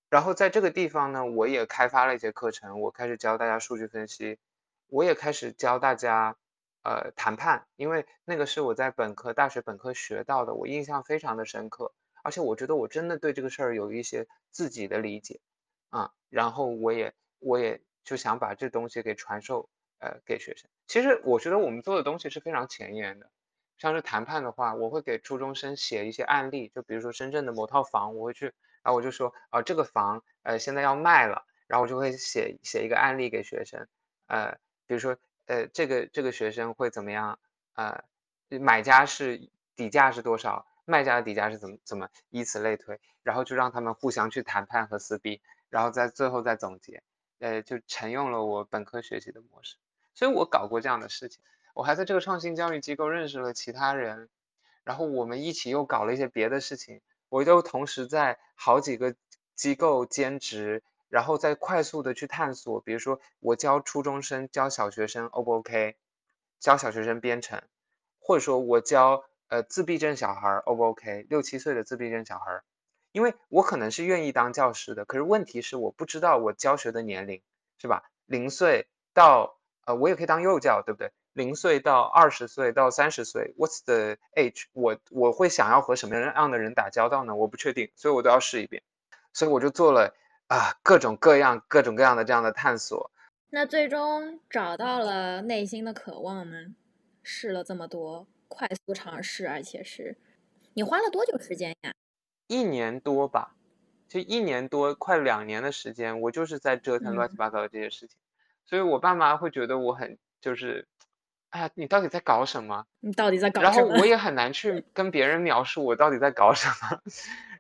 [0.09, 4.39] 然后在这个地方呢，我也开发了一些课程，我开始教大家数据分析，
[4.89, 6.39] 我也开始教大家。
[6.87, 15.41] 呃，谈判，因为那个是我在本科、大学本科学到的，我印象非常的深刻，而且我觉得我真的对这个事儿有一些自己的理解
[15.91, 19.69] 啊，然后我也我也就想把这东西给传授
[19.99, 20.71] 呃给学生。
[20.87, 23.29] 其实我觉得我们做的东西是非常前沿的，
[23.79, 28.45] 像是谈判的话，我会给初中生写一些案例，就比如说深圳的某套房，我会去，
[28.85, 33.89] 然后我就说啊这个房呃现在要卖了，然后我就会写写一个案例给学生，
[34.29, 35.19] 呃，比如说。
[35.47, 37.39] 呃，这个这个学生会怎么样？
[37.75, 38.05] 呃，
[38.49, 40.67] 买家是底价是多少？
[40.85, 42.09] 卖家的底价是怎么怎么？
[42.31, 47.03] 以此类推，然后就让他们互相去谈判和撕逼，然后在最后再总结。
[47.39, 49.77] 呃，就承用了我本科学习的模式，
[50.15, 51.41] 所以我搞过这样的事情。
[51.75, 54.29] 我还在这个创新教育机构认识了其他人，
[54.85, 57.01] 然后我们一起又搞了一些别的事情。
[57.29, 59.15] 我就同时在好几个
[59.55, 60.83] 机构兼职。
[61.09, 65.97] 然后再快速的去探索，比如说我教初中生教小学生 O 不 OK，
[66.59, 67.63] 教小学生编程，
[68.19, 72.63] 或者说我教呃自闭症小孩 O 不 OK，六七岁的自闭症小孩，
[73.13, 77.41] 因为我可能是愿意当教师的，可是问题是我不知道我教学的年龄
[77.79, 78.03] 是吧？
[78.27, 81.13] 零岁到呃我也可以当幼教，对不对？
[81.33, 84.65] 零岁到二十岁到三十岁，What's the age？
[84.73, 87.37] 我我会想要和什么样的人打交道呢？
[87.37, 88.83] 我不确定，所以我都要试一遍，
[89.33, 90.17] 所以我就做了。
[90.49, 93.11] 啊，各种各样、各种各样的这样的探索，
[93.51, 96.57] 那最终找到了内心的渴望吗？
[97.23, 100.17] 试了这么多，快速尝试，而且是，
[100.75, 101.93] 你花了多久时间呀？
[102.47, 103.57] 一年多吧，
[104.09, 108.17] 就一年多，快两年的时间，我就是在折腾乱七八糟的这些事情，
[108.65, 110.87] 所以我爸妈会觉得我很就是。
[111.51, 112.85] 哎，你到底在搞什么？
[113.01, 113.73] 你到底在搞什么？
[113.73, 116.99] 然后我也很难去跟别人描述我到底在搞什么。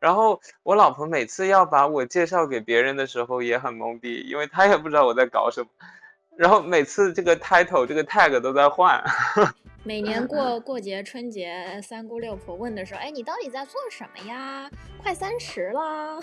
[0.01, 5.69] 然后我老婆每次要把我介绍给别人的时候也很懵逼，因为她也不知道我在搞什么。
[6.37, 9.03] 然后每次这个 title 这个 tag 都在换。
[9.85, 14.69] 每年过过节、春节，三姑六婆问的时候，哎，你到底在做什么呀？
[15.01, 16.21] 快三十了。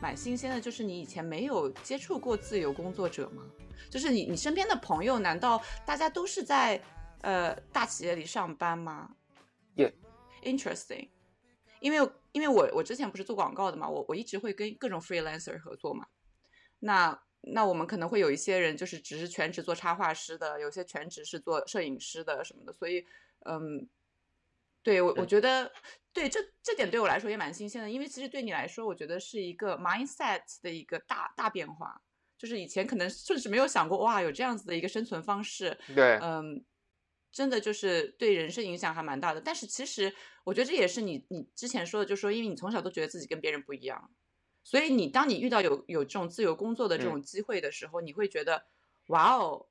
[0.00, 3.42] 蛮新鲜的，就是你以前没有接触过自由工作者吗？
[3.90, 6.80] 就是你你身边的朋友，难道大家都是在
[7.22, 9.10] 呃大企业里上班吗
[9.76, 9.92] Yeah.
[10.43, 11.09] Interesting，
[11.79, 16.05] 因为因为我我之前不是做广告的嘛，我我一直会跟各种 freelancer 合作嘛。
[16.79, 23.05] 那那我们可能会有一些人就是只是全职做插画师的，有些全职是做摄影师的什么的，所以
[23.45, 23.87] 嗯，
[24.81, 25.71] 对我我嗯觉得
[26.13, 32.01] 对这这点对我来说也蛮新鲜的，因为其实对你来说，我觉得是一个 mindset 的一个大大变化，
[32.37, 36.63] 就是以前可能甚至没有想过哇有这样子的一个生存方式，对，嗯，
[37.33, 39.41] 真的就是对人生影响还蛮大的。
[39.41, 40.13] 但是其实
[40.45, 44.11] 我觉得这也是你你之前说的，就是说因为你从小都觉得自己跟别人不一样，
[44.63, 48.63] 所以你当你遇到有有这种自由工作的这嗯种机会的时候，你会觉得
[49.07, 49.67] 哇哦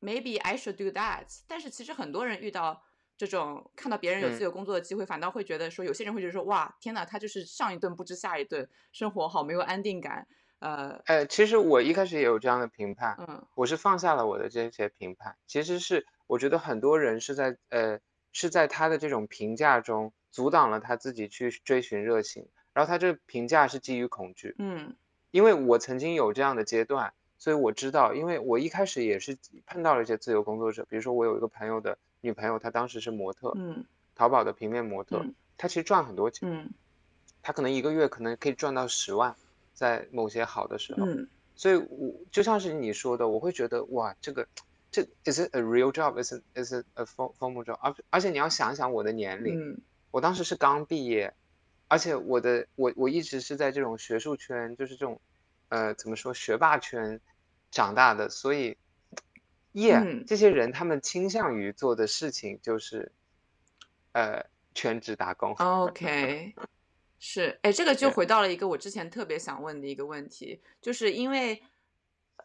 [0.00, 1.24] ，maybe I should do that。
[1.46, 2.82] 但是其实很多人遇到
[3.16, 10.26] 这种看到别人有自嗯由工作的机会，反倒会觉得说，有些人会觉得说哇天呐，他就是上一顿不知下一顿，生活好没有安定感。
[10.60, 17.98] 呃，呃，其实我一开始也有这样的评判，嗯我是放下了我的这些评判，其实是我觉得很多人是在呃
[18.32, 24.94] 是在他的这种评价中阻挡了他自己去追寻热情，然后他这个评价是基于恐惧，嗯。
[25.30, 29.36] 因为我曾经有这样的阶段，所以我知道，因为我一开始也是
[29.66, 35.18] 碰到了一些自由工作者，比如说我有一个朋友的女朋友，她当时是模特，嗯淘宝的平面模特。
[35.18, 36.70] 嗯，她其实赚很多钱，嗯。
[37.42, 39.36] 她可能一个月可能可以赚到十万，
[39.74, 41.06] 在某些好的时候。
[41.06, 41.28] 嗯。
[41.54, 44.46] 所以我就像是你说的，我会觉得哇，这个
[44.90, 46.18] 这 is it a real job?
[46.22, 47.78] Is it is it a form formal job?
[47.80, 51.34] 而而且你要想想我的年龄，嗯我当时是刚毕业，
[51.88, 55.20] 而且我的我我一直是在这种学术圈，就是这种
[55.68, 57.20] 呃怎么说学霸圈
[57.70, 58.78] 长大的，所以
[59.72, 63.12] 耶、嗯这些人他们倾向于做的事情就是
[64.12, 65.52] 呃全职打工。
[65.54, 66.54] OK，
[67.20, 71.62] 是，哎，这个就回到了一个我之前特别想问的一个问题，就是因为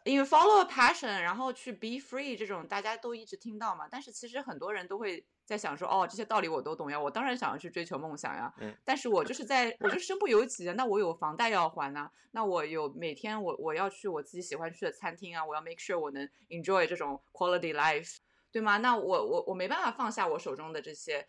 [0.04, 18.16] 因为 follow a passion，然后去 be free 这种大家都一直听到嘛，但是其实很多人都会在想说，哦，这些道理我都懂呀，我当然想要去追求梦想呀，嗯但是我就是在我就身不由己啊，那我有房贷要还呐、那我有每天我我要去我自己喜欢去的餐厅啊，我要 make sure 我能 enjoy 这种 quality life，
[18.52, 18.76] 对吗？
[18.76, 21.26] 那我我我没办法放下我手中的这些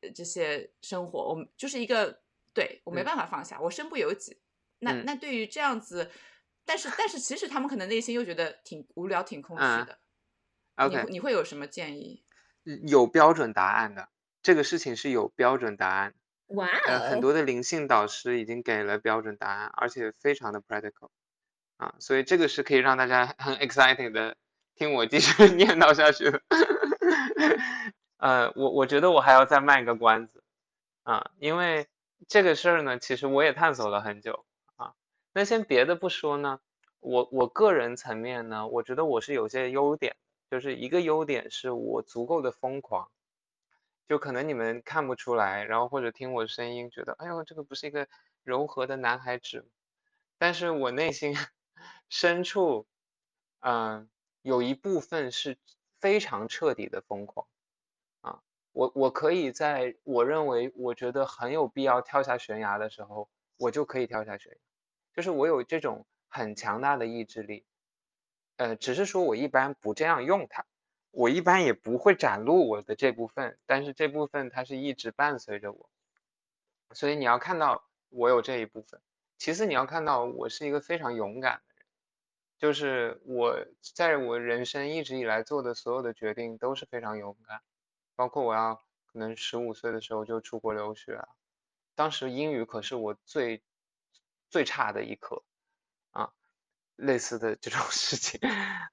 [0.00, 2.22] 呃这些生活，我就是一个
[2.54, 4.40] 对我没嗯办法放下，我身不由己。
[4.78, 6.10] 那嗯那对于这样子，
[6.64, 9.98] 但是但是其实他们可能内心又觉得挺无聊、挺空虚嗯的。
[10.88, 12.24] 你你会有什么建议？
[12.86, 14.08] 有标准答案的，
[14.42, 16.14] 这个事情是有标准答案。
[16.48, 21.10] 哇呃，很哦，多的灵性导师已经给了标准答案，而且非常的 practical
[21.76, 24.36] 啊，所以这个是可以让大家 很 exciting 的
[24.74, 26.42] 听我继续 念叨下去的。
[28.18, 30.42] 呃，我我觉得我还要再卖个关子
[31.02, 31.86] 啊，因为
[32.28, 34.53] 这个事儿呢，其实我也探索了很久啊。
[35.36, 36.60] 那先别的不说呢，
[37.00, 40.16] 我我个人层面呢，我觉得我是有些优点，
[40.48, 43.10] 就是一个优点是我足够的疯狂。
[44.08, 48.06] 就可能你们看不出来，然后或者听我声音觉得，哎呦，这个不是一个
[48.44, 49.66] 柔和的男孩子，
[50.38, 51.34] 但是我内心
[52.08, 52.86] 深处，
[53.60, 54.08] 嗯、
[54.42, 55.58] 有一部分是
[56.00, 57.48] 非常彻底的疯狂
[58.20, 58.42] 啊。
[58.72, 64.58] 我我可以在我认为我觉得很有必要跳下悬崖的时候，我就可以跳下悬崖，
[65.14, 67.64] 就是我有这种很强大的意志力，
[68.56, 70.66] 呃，只是说我一般不这样用它。
[71.16, 75.88] 我一般也不会展露我的这部分，但是这部分它是一直伴随着我，
[76.90, 79.00] 所以你要看到我有这一部分。
[79.38, 81.86] 其次，你要看到我是一个非常勇敢的人，
[82.58, 87.60] 就是我在我人生一直以来做的所有的决定都是非常勇敢，
[88.16, 91.28] 包括我要可能十五岁的时候就出国留学啊，
[91.94, 93.62] 当时英语可是我最
[94.54, 95.42] 最差的一科
[96.12, 96.30] 啊，
[96.94, 98.38] 类似的这种 事情，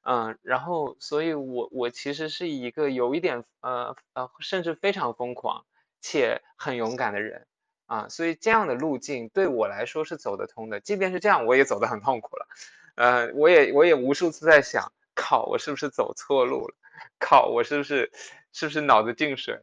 [0.02, 5.64] 嗯，然后所以我我其实是一个有一点呃呃甚至非常疯狂
[6.02, 7.46] 且很勇敢的人
[7.86, 12.48] 啊，所以这样的路径对我来说是走得通的，即便是这样，我也走得很痛苦了，
[12.96, 16.74] 呃，我也我也无数次在想，靠，我是不是走错路了？
[17.20, 18.12] 靠，我是不是
[18.52, 19.62] 是不是脑子进水？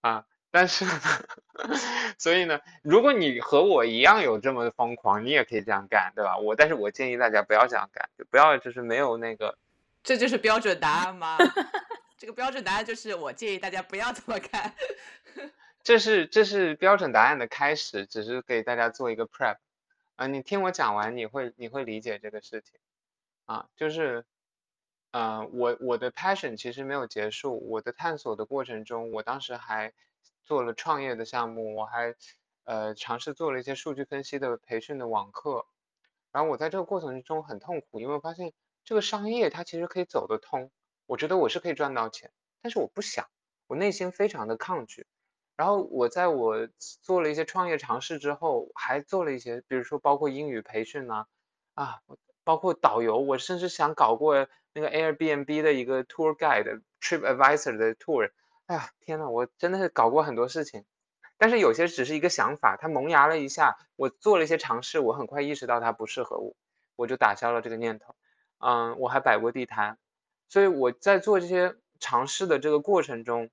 [0.00, 0.26] 啊。
[0.52, 0.92] 但是呢，
[2.18, 6.36] 所以呢，如果你和我一样有这么疯狂，你也可以这样干，对吧？
[6.38, 9.56] 我但是我建议大家不要这样干，就不要就是没有那个，
[10.02, 11.36] 这就是标准答案吗？
[12.18, 14.74] 这个标准答案就是我建议大家不要这么干。
[15.82, 19.56] 这是这是标准答案的开始，只是给大家做一个 prep
[20.16, 20.26] 啊。
[20.26, 22.78] 你听我讲完，你会你会理解这个事情
[23.46, 24.24] 啊，就是
[25.12, 29.94] 呃，我我的 passion 其实没有结束，我的探索的过程中，我当时还
[30.50, 32.16] 做了创业的项目，我还
[32.64, 35.64] 呃尝试做了一些数据分析的培训的网课，
[36.32, 38.52] 然后我在这个过程中很痛苦，因为我发现
[38.84, 40.72] 这个商业它其实可以走得通，
[41.06, 42.32] 我觉得我是可以赚到钱，
[42.62, 43.28] 但是我不想，
[43.68, 45.06] 我内心非常的抗拒。
[45.54, 46.68] 然后我在我
[47.00, 51.26] 做了一些创业尝试之后，还做了一些，比如说包括英语培训呐，
[51.74, 52.00] 啊，
[52.42, 58.32] 包括导游，我甚至想搞过那个 Airbnb 的一个 tour guide、trip advisor 的 tour。
[58.70, 60.84] 哎呀，天呐，我真的是搞过很多事情，
[61.38, 66.54] 但是有些只是一个想法，它萌芽了一下，我做了一些尝试，我很快意识到它不适合我，
[66.94, 68.14] 我就打消了这个念头。
[68.58, 69.98] 嗯，我还摆过地摊，
[70.48, 73.50] 所以我在做这些尝试的这个过程中。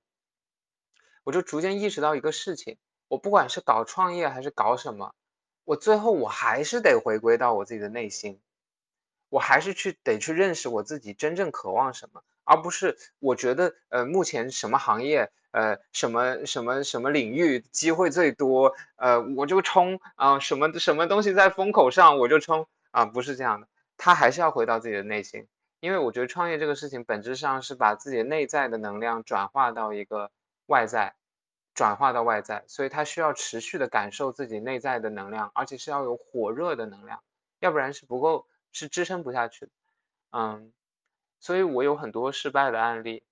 [1.24, 2.78] 我就逐渐意识到一个事情，
[3.08, 5.16] 我不管是搞创业还是搞什么，
[5.64, 8.40] 我最后我还是得回归到我自己的内心，
[9.30, 25.46] 我还是去得去认识我自己真正渴望什么，而不是我觉得呃目前什么行业呃什么什么什么领域机会最多呃我就冲啊什么什么东西在风口上我就冲啊不是这样的，他还是要回到自己的内心，
[25.80, 30.30] 因为我觉得创业这个事情本质上是把自己内在的能量转化到一个
[30.66, 31.14] 外在。
[31.74, 37.22] 转化到外在，所以他需要持续的感受自己内在的能量，而且是要有火热的能量，
[37.60, 39.70] 要不然是不够，是支撑不下去的。
[40.32, 40.72] 嗯，
[41.40, 43.22] 所以我有很多失败的案例。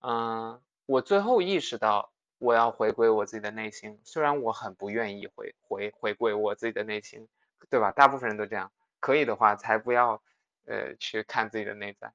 [0.00, 7.28] 嗯，我最后意识到我要回归我自己的内心，虽然我很不愿意回回回归我自己的内心，
[7.70, 7.90] 对吧？
[7.92, 10.22] 大部分人都这样，可以的话才不要
[10.66, 12.12] 呃去看自己的内在。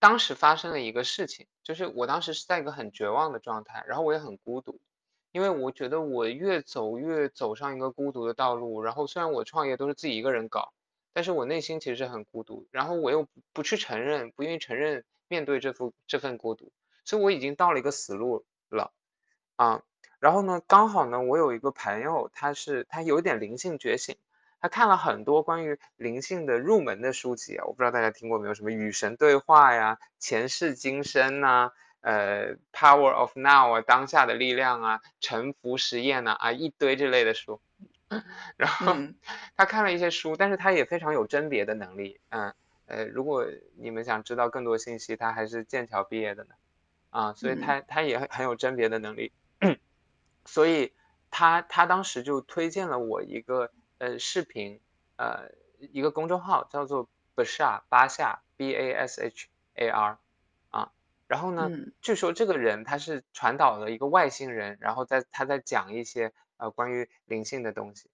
[0.00, 4.80] 当时发生了一个事情，就是我当时是在一个很绝望的状态，然后我也很孤独，
[5.32, 8.80] 因为我觉得我越走越走上一个孤独的道路。
[8.80, 10.72] 然后虽然我创业都是自己一个人搞，
[11.18, 12.68] 但是我内心其实很孤独。
[12.70, 16.70] 然后我又不去承认，不愿意承认面对这副这份孤独，
[17.04, 18.92] 所以我已经到了一个死路了
[19.56, 19.82] 啊。
[20.20, 24.16] 然后呢，刚好呢，我有一个朋友，他是他有点灵性觉醒。
[24.60, 28.54] 他看了很多关于灵性的入门的书籍啊，我不知道大家听过没有？
[28.54, 37.60] 什么与神对话呀、前世今生呐、呃，Power of Now 啊，当下的力量啊、沉浮实验呐啊，一堆这类的书。
[38.56, 38.96] 然后
[39.56, 42.20] 他看了一些书，但是他也非常有甄别的能力。
[42.30, 42.54] 嗯，
[42.86, 46.54] 呃，如果你们想知道更多信息，他还是剑桥毕业的呢。
[47.10, 49.32] 啊，所以他他也很有甄别的能力。
[50.44, 50.92] 所以
[51.30, 53.70] 他他当时就推荐了我一个。
[54.00, 54.78] 呃，视频，
[55.16, 60.18] 呃，一个公众号叫做 Bashar 巴夏 B A S H A R
[60.70, 60.92] 啊，
[61.26, 61.68] 然后呢，
[62.00, 68.10] 据说这个人他是传导了一个外星人，然后在他在讲一些呃关于灵性的东西，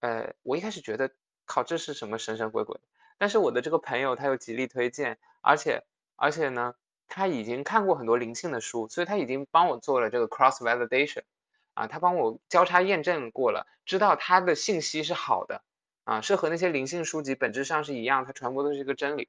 [0.00, 1.12] 呃，我一开始觉得
[1.44, 2.80] 靠这是什么神神鬼鬼，
[3.18, 5.84] 但是我的这个朋友他又极力推荐，而且
[6.16, 6.74] 而且呢，
[7.06, 11.24] 他已经看过很多灵性的书，所以他已经帮我做了这个 cross validation。
[11.72, 15.62] 啊，他帮我交叉验证过了，知道他的信息是好的，
[16.02, 19.28] 啊，是和那些灵性书籍本质上是一样，它传播的是一个真理。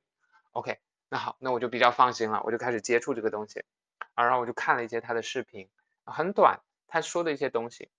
[0.52, 3.64] OK，那好，那我就比较放心了，我就开始接触这个东西，
[4.16, 5.70] 啊，然后我就看了一些他的视频，
[6.04, 7.90] 很短，他说的一些东西，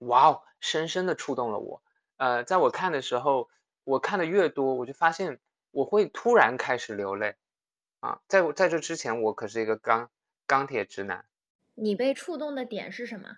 [0.00, 1.82] 哇哦，深深的触动了我。
[2.16, 3.48] 呃，在我看的时候，
[3.84, 5.38] 我看的越多，我就发现
[5.70, 7.36] 我会突然开始流泪，
[8.00, 10.10] 啊，在在这之前，我可是一个钢
[10.46, 11.24] 钢铁直男。
[11.74, 13.36] 你被触动的点是什么？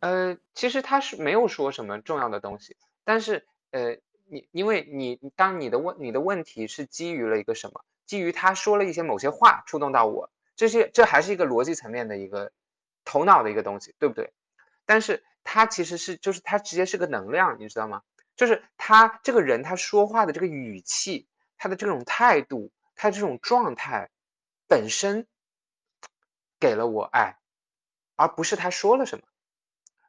[0.00, 7.84] 呃，其实他是没有说什么重要的东西，但是呃，你因为你当你的问你的问题是基于了一个什么？
[8.06, 12.52] 基于他说了一些某些话触动到我，这些这还是一个逻辑层面的一个
[13.04, 14.32] 头脑的一个东西，对不对？
[14.86, 18.02] 但是他其实是就是他直接是个能量，你知道吗？
[18.36, 21.26] 就是他这个人他说话的这个语气，
[21.56, 24.10] 他的这种态度，他这种状态
[24.66, 25.26] 本身
[26.60, 27.38] 给了我爱，
[28.14, 29.24] 而不是他说了什么。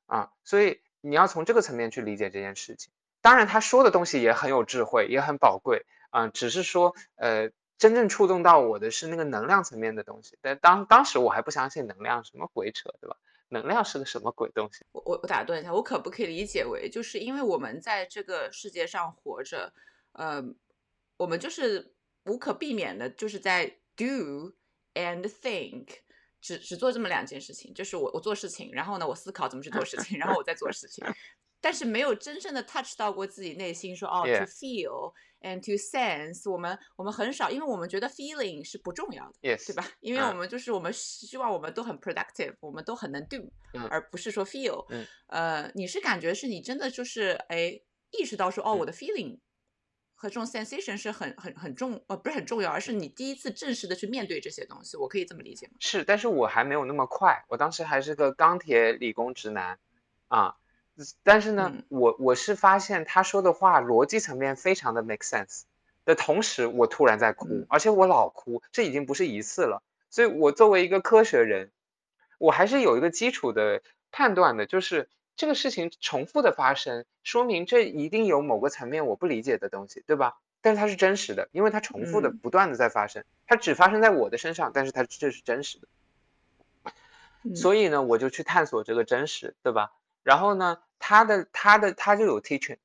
[0.08, 2.92] 啊，所以你要从这个层面去理解这件事情。
[3.22, 6.28] 当然，他说的东西也很有智慧，也很宝贵啊。
[6.28, 10.38] 只是说，呃，真正触动到我的是那个能量层面的东西。
[10.42, 13.16] 但当当时我还不相信能量，什么鬼扯，对吧？
[13.50, 14.86] 能量是个什么鬼东西？
[14.92, 19.74] 我我我打断一下，我可不可以理解为，就是因为我们在这个世界上活着，
[20.14, 20.44] 呃，
[21.18, 21.94] 我们就是
[22.26, 24.54] 无可避免的，就是在 do
[24.94, 25.88] and think。
[26.42, 31.06] 只只做这么两件事情，就是我我做事情，然后呢我思考怎么去做事情，然后我再做事情，
[31.62, 39.34] 但是没有真正的 touch 到过自己内心，说哦 to feel and to sense，我们我们很少，因为我们觉得 feeling 是不重要的。
[39.42, 39.86] yes，对吧？
[40.00, 44.86] 因为嗯我们就是我们希望我们都很 productive，我们都很能 do，、嗯而不是说 feel。
[44.90, 47.80] 嗯呃，你是感觉是你真的就是哎
[48.12, 49.38] 意识到说哦，嗯我的 feeling
[50.16, 55.74] 和这种 sensation 是很很很重呃不是很重要，而是你第一次正式的去面对这些东西，我可以这么理解吗？
[55.80, 59.78] 是，但是我还没有那么快，我当时还是个钢铁理工直男
[60.30, 60.56] 啊。
[61.24, 65.64] 但是呢，嗯我我是发现他说的话逻辑层面非常的 make sense
[66.06, 69.84] 的同时，我突然在哭嗯，而且我老哭，这已经不是一次了。
[70.10, 71.72] 所以我作为一个科学人，
[72.38, 73.82] 我还是有一个基础的
[74.12, 80.40] 判断的，就是这个事情重复的发生，说明这一定有某个层面我不理解的东西，对吧？
[80.62, 85.88] 但是它是真实的，因为它重复的嗯不断的在发生，它只发生在我的身上，但是它这是真实的。
[87.44, 89.94] 嗯所以呢，我就去探索这个真实，对吧？
[90.24, 92.78] 然后呢，他的他的他就有 teaching，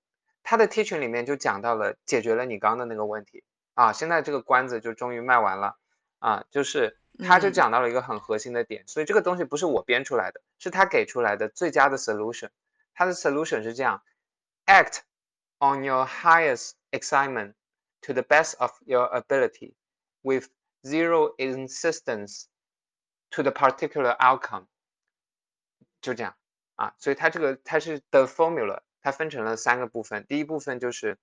[0.42, 5.76] 他的 teaching 里面就讲到了解决了你刚刚的那个问题啊，现在这个关子就终于卖完了
[6.18, 12.50] 啊，就是他就嗯讲到了一个很核心的点，所以这个东西不是我编出来的，是他给出来的最佳的 solution。
[12.94, 14.02] 他的 solution 是这样
[14.66, 15.00] ：act
[15.58, 17.54] on your highest excitement
[18.00, 19.74] to the best of your ability
[20.22, 20.48] with
[20.82, 22.44] zero insistence
[23.30, 24.66] to the particular outcome。
[26.00, 26.36] 就这样
[26.76, 30.24] 啊，所以它这个它是的 formula，它分成了三个部分。
[30.28, 31.18] 第一部分就是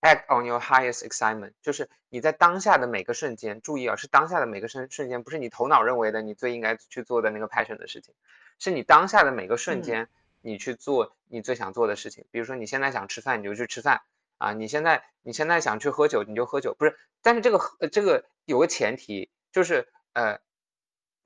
[0.00, 8.14] act on your highest excitement，就是你在当下的每个瞬间，注意啊，是当下的每个瞬瞬间，不是你头脑认为的你最应该去做的那个 passion 的事情，
[8.58, 10.08] 是你当下的每个瞬嗯间，
[10.40, 12.26] 你去做你最想做的事情。
[12.30, 14.02] 比如说你现在想吃饭，你就去吃饭
[14.38, 16.74] 啊；你现在你现在想去喝酒，你就喝酒。
[16.78, 20.40] 不是，但是这个喝呃这个有个前提，就是呃，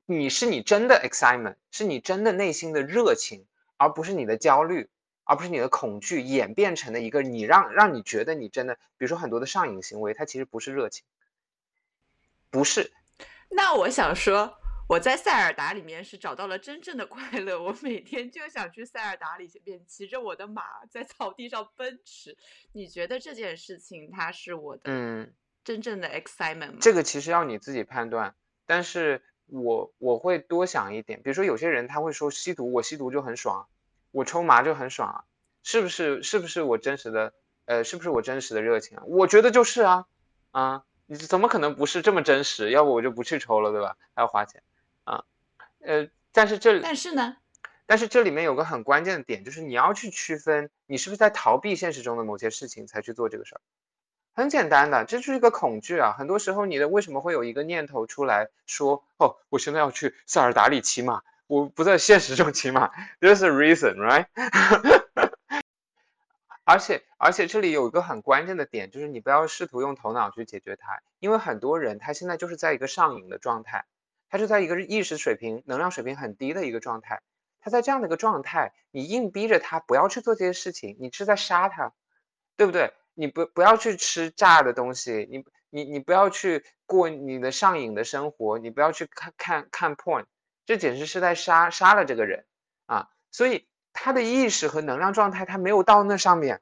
[0.06, 3.46] 你是你真的 excitement，是你真的内心的热情，
[3.76, 4.90] 而不是你的焦虑，
[5.24, 11.04] 而不是你的恐惧演变成的一个你让让你觉得你真的，比如说很多的上瘾行为，它其实不是热情，
[12.50, 12.92] 不是，
[13.50, 17.62] 那我想说，我在塞尔达里面是找到了真正的快乐。
[17.62, 22.36] 我每天就想去塞尔达里面骑着我的马在草地上奔驰。
[22.72, 25.32] 你觉得这件事情它是我的嗯，
[25.64, 26.78] 真正的 excitement 吗？
[26.82, 28.34] 这个其实要你自己判断，
[28.66, 33.66] 但是我我会多想一点，比如说有些人他会说吸毒，我吸毒就很爽，
[34.10, 35.24] 我抽麻就很爽啊，
[35.62, 36.22] 是不是？
[36.22, 37.32] 是不是我真实的？
[37.66, 39.04] 呃，是不是我真实的热情啊？
[39.06, 40.06] 我觉得就是啊，
[40.50, 42.70] 啊，你怎么可能不是这么真实？
[42.70, 43.96] 要不我就不去抽了，对吧？
[44.14, 44.62] 还要花钱，
[45.04, 45.24] 啊，
[45.80, 47.36] 呃，但是这但是呢，
[47.86, 53.60] 但是这里面有个很关键的点，就是你要去区分你是不是在逃避现实中的某些事情才去做这个事儿。
[54.34, 56.12] 很简单的，这就是一个恐惧啊。
[56.18, 64.26] 很多时候，你的为什么会有一个念头出来说，哦，我现在要去塞尔达里骑马，我不在现实中骑马，There's a reason, right？
[66.64, 73.84] 而且而且这里有一个很关键的点，就是你不要试图用头脑去解决它，因为很多人他现在就是在一个上瘾的状态，
[74.30, 77.20] 他就在一个意识水平、能量水平很低的一个状态。
[77.60, 81.92] 他在这样的一个状态，你硬逼着他不要去做这些事情，你是在杀他，
[82.56, 82.92] 对不对？
[83.14, 90.24] 你不不要去吃炸的东西，你你你不要去过你的上瘾的生活，你不要去看看看 porn，
[90.66, 92.44] 这简直是在杀杀了这个人
[92.86, 93.08] 啊！
[93.30, 96.60] 所以他的意识和能量状态他没有到那上面，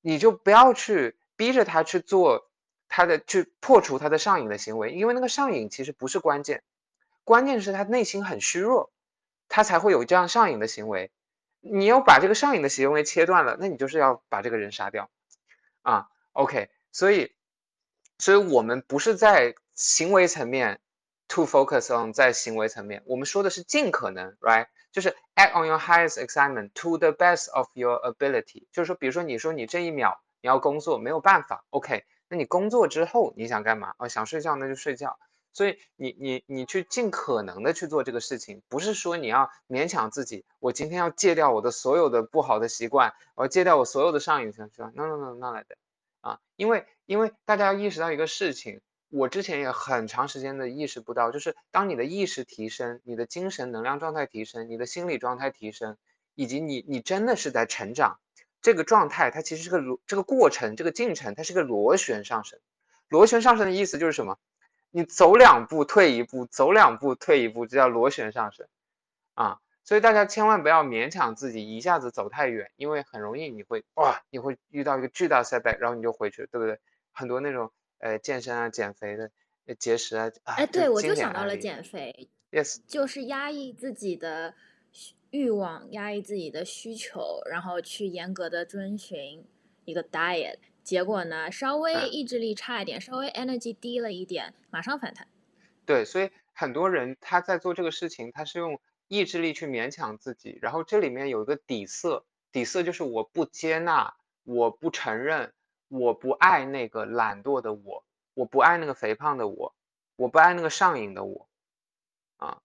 [0.00, 2.50] 你就不要去逼着他去做
[2.88, 6.62] 他的去破除他的上瘾的行为，因为那个上瘾其实不是关键，
[7.24, 8.92] 关键是他内心很虚弱，
[9.48, 11.10] 他才会有这样上瘾的行为。
[11.60, 15.08] 你要把这个上瘾的行为切断了，那你就是要把这个人杀掉。
[15.84, 17.32] 啊，OK，所以，
[18.18, 20.80] 所以我们不是在行为层面
[21.28, 24.66] to focus on 在行为层面，我们说的是尽可能，right？
[24.90, 33.94] 就是 act on your highest excitement to the best of your ability，就是说，比如说你说你这一秒你要工作没有办法，OK，那你工作之后你想干嘛？
[33.98, 35.18] 哦，想睡觉那就睡觉。
[35.54, 45.76] 所以你你你去尽可能的去做这个事情，不是说你要勉强自己，我今天要戒掉我的所有的不好的习惯，我要戒掉我所有的上瘾习惯，no no no no 来的
[46.20, 48.80] 啊，因为因为大家要意识到一个事情，
[49.10, 55.96] 我之前也很长时间的意识不到，就是当你的意识提升，你的精神能量状态提升，你的心理状态提升，
[56.34, 58.18] 以及你你真的是在成长，
[58.60, 62.58] 这个状态它其实是个螺，这个过程这个进程它是个螺旋上升，
[63.08, 64.36] 螺旋上升的意思就是什么？
[64.96, 68.68] 你走两步退一步，走两步退一步，这叫螺旋上升，
[69.34, 76.78] 啊，所以大家千万不要勉强自己一下子走太远，因为很容易你会哇，你会遇到一个巨大 setback，然后你就回去，对不对？
[77.10, 79.32] 很多那种呃健身啊、减肥的、
[79.66, 84.54] 呃节食啊，啊哎，对，我就想到了减肥，，yes，就是压抑自己的
[84.92, 89.44] 需欲望，压抑自己的需求，然后去严格的遵循
[89.86, 95.26] 一个 diet，结果呢，稍微嗯意志力差一点，稍微 energy 低了一点，马上反弹。
[95.86, 98.78] 对，所以很多人他在做这个事情，他是用
[99.08, 104.14] 意志力去勉强自己，然后这里面有一个底色，底色就是我不接纳，
[104.44, 105.52] 我不承认，
[105.88, 108.04] 我不爱那个懒惰的我，
[108.34, 109.74] 我不爱那个肥胖的我，
[110.16, 111.48] 我不爱那个上瘾的我，
[112.36, 112.60] 啊，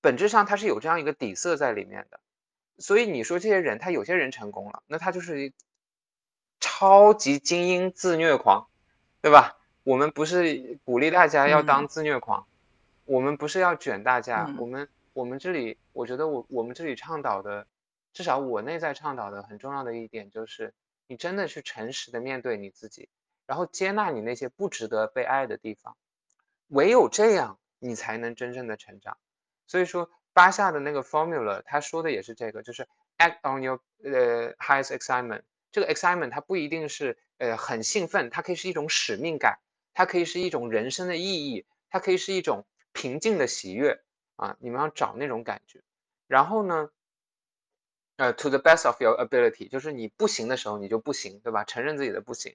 [0.00, 2.20] 本质上他是有这样一个底色在里面的，
[2.78, 5.52] 所以你说这些人，他有些人成功了，那他就是一
[6.60, 8.68] 超级精英自虐狂，
[9.20, 9.58] 对吧？
[9.82, 12.46] 我们不是鼓励大家要当嗯自虐狂，
[13.04, 17.66] 我们不是要卷大家，嗯我们我们这里，我觉得我我们这里倡导的，
[18.14, 20.72] 至少我内在倡导的很重要的一点就是，
[21.06, 23.10] 你真的去诚实的面对你自己，
[23.46, 25.96] 然后接纳你那些不值得被爱的地方，
[26.68, 29.18] 唯有这样，你才能真正的成长。
[29.66, 32.88] 所以说，巴夏的那个 formula，他说的也是这个，就是
[33.18, 35.42] act on your 呃 highest excitement。
[35.74, 39.58] 这个 excitement 它不一定是呃很兴奋，它可以是一种使命感，
[39.92, 44.00] 它可以是一种人生的意义，它可以是一种平静的喜悦
[44.36, 44.56] 啊。
[44.60, 45.82] 你们要找那种感觉。
[46.28, 46.90] 然后呢，
[48.14, 51.64] 呃，to the best of your ability，就是你不行的时候你就不行，对吧？
[51.64, 52.54] 承认自己的不行。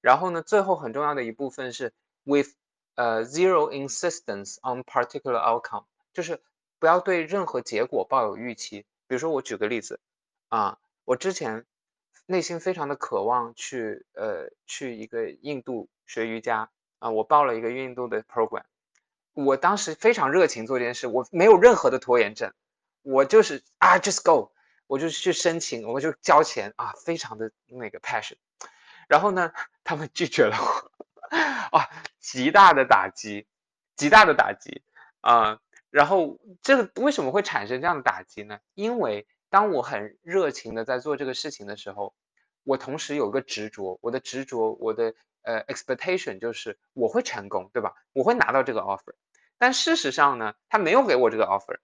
[0.00, 1.92] 然后呢，最后很重要的一部分是
[2.22, 2.50] with
[2.94, 6.40] 呃 zero insistence on particular outcome，就是
[6.78, 8.86] 不要对任何结果抱有预期。
[9.08, 9.98] 比如说，我举个例子
[10.48, 11.66] 啊，我之前
[12.32, 18.62] 内心非常的渴望去呃去一个印度学瑜伽啊，我报了一个印度的 program，
[19.34, 22.50] 我当时非常热情做这件事，我没有任何的拖延症，
[23.02, 24.50] 我就是啊 just go，
[24.86, 28.36] 我就去申请，我就交钱啊，非常的那个 passion，
[29.08, 29.52] 然后呢，
[29.84, 30.56] 他们拒绝了
[31.70, 33.46] 我， 啊，极大的打击，
[33.94, 34.82] 极大的打击
[35.20, 35.60] 啊、
[35.90, 38.58] 然后这个为什么会产生这样的打击呢？
[38.74, 42.14] 因为当我很热情的在做这个事情的时候，
[42.64, 47.94] 我同时有个执着，我的执着，我的呃 expectation 就是我会成功，对吧？
[48.12, 49.14] 我会拿到这个 offer，
[49.58, 51.78] 但事实上呢，他没有给我这个 offer，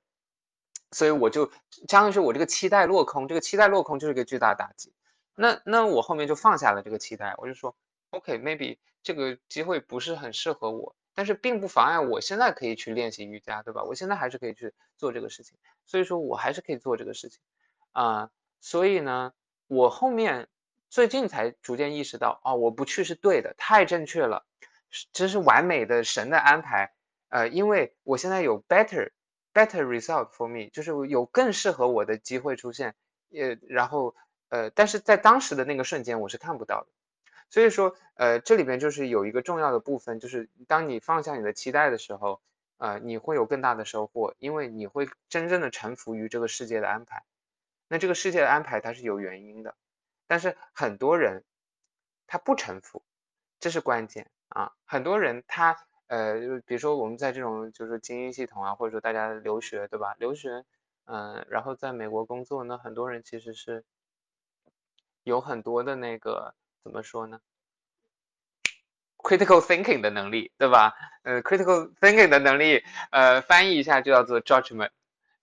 [0.93, 1.51] 所以我就
[1.89, 4.93] 相当于是我这个期待落空，这个期待落空就是一个巨大打击。
[5.35, 7.77] 那那我后面就放下了这个期待，我就说
[8.11, 13.85] OK，maybe、这个机会不是很适合我，但是并不妨碍我现在可以去练习瑜伽，对吧？
[13.85, 15.57] 我现在还是可以去做这个事情，
[15.87, 17.41] 所以说我还是可以做这个事情
[17.93, 19.33] 啊、所以呢，
[19.67, 20.49] 我后面
[20.91, 24.47] 最近才逐渐意识到，哦，我不去是对的，太正确了，
[24.91, 26.93] 是这是完美的神的安排。
[27.29, 29.11] 呃，因为我现在有 better
[29.53, 32.95] better result for me，就是有更适合我的机会出现，
[33.33, 34.15] 呃，然后
[34.49, 36.87] 呃，但是在当时的那个瞬间我是看不到的。
[37.51, 42.41] 所以说，呃，这里边就是有一个重要的部分，就是当你放下你的期待的时候，
[42.77, 47.25] 呃，你会有更大的收获，因为你会真正的臣服于这个世界的安排。
[47.89, 49.75] 那这个世界的安排它是有原因的，
[50.29, 51.43] 但是很多人
[52.29, 53.03] 他不臣服，
[53.59, 54.73] 这是关键啊。
[54.85, 55.77] 很多人他
[56.07, 60.15] 呃，就比如说我们在这种就是精英系统啊，或者说大家留学对吧？
[60.19, 60.65] 留学，
[61.07, 63.85] 嗯、然后在美国工作呢，很多人其实是
[65.25, 66.55] 有很多的那个
[66.85, 67.41] 怎么说呢
[69.19, 70.95] ？critical thinking 的能力，对吧？
[71.23, 74.91] 呃，critical thinking 的能力，呃，翻译一下就叫做 judgment。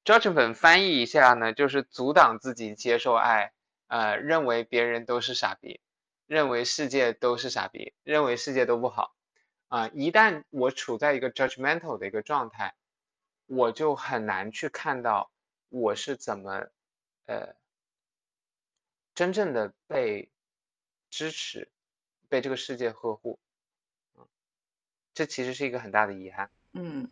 [0.03, 3.53] judgment 翻译一下呢，就是阻挡自己接受爱，
[3.87, 5.79] 呃，认为别人都是傻逼，
[6.27, 9.15] 认为世界都是傻逼，认为世界都不好。
[9.67, 12.75] 啊、一旦我处在一个 judgmental 的一个状态，
[13.45, 15.31] 我就很难去看到
[15.69, 16.69] 我是怎么，
[17.25, 17.55] 呃，
[19.13, 20.31] 真正的被
[21.09, 21.69] 支持，
[22.29, 23.39] 被这个世界呵护。
[25.13, 26.49] 这其实是一个很大的遗憾。
[26.73, 27.09] 嗯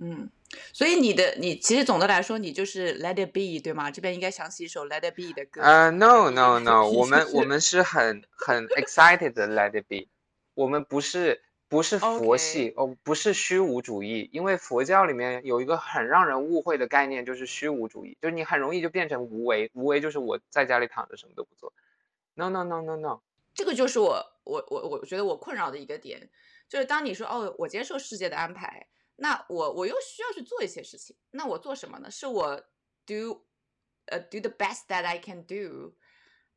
[0.00, 0.30] 嗯，
[0.72, 3.90] 所以你的你其实总的来说，你就是 Let It Be 对吗？
[3.90, 5.62] 这边应该想起一首 Let It Be 的歌。
[5.62, 10.06] 呃、n o no no，我们我们是很很 excited 的 let it be，
[10.54, 21.72] 我们不是不是佛系哦，不是虚无主义，因为佛教里面有一个很让人误会的概念，就是虚无主义，就是你很容易就变成无为，无为就是我在家里躺着什么都不做。
[22.34, 23.20] No no no no no，
[23.52, 26.30] 这个就是我我我我觉得我困扰的一个点，
[26.68, 28.86] 就是当你说哦，我接受世界的安排，
[29.16, 32.10] 那我我又需要去做一些事情，那我做什么呢？
[32.10, 32.62] 是我
[33.06, 33.46] do
[34.06, 35.94] 呃 do the best that I can do，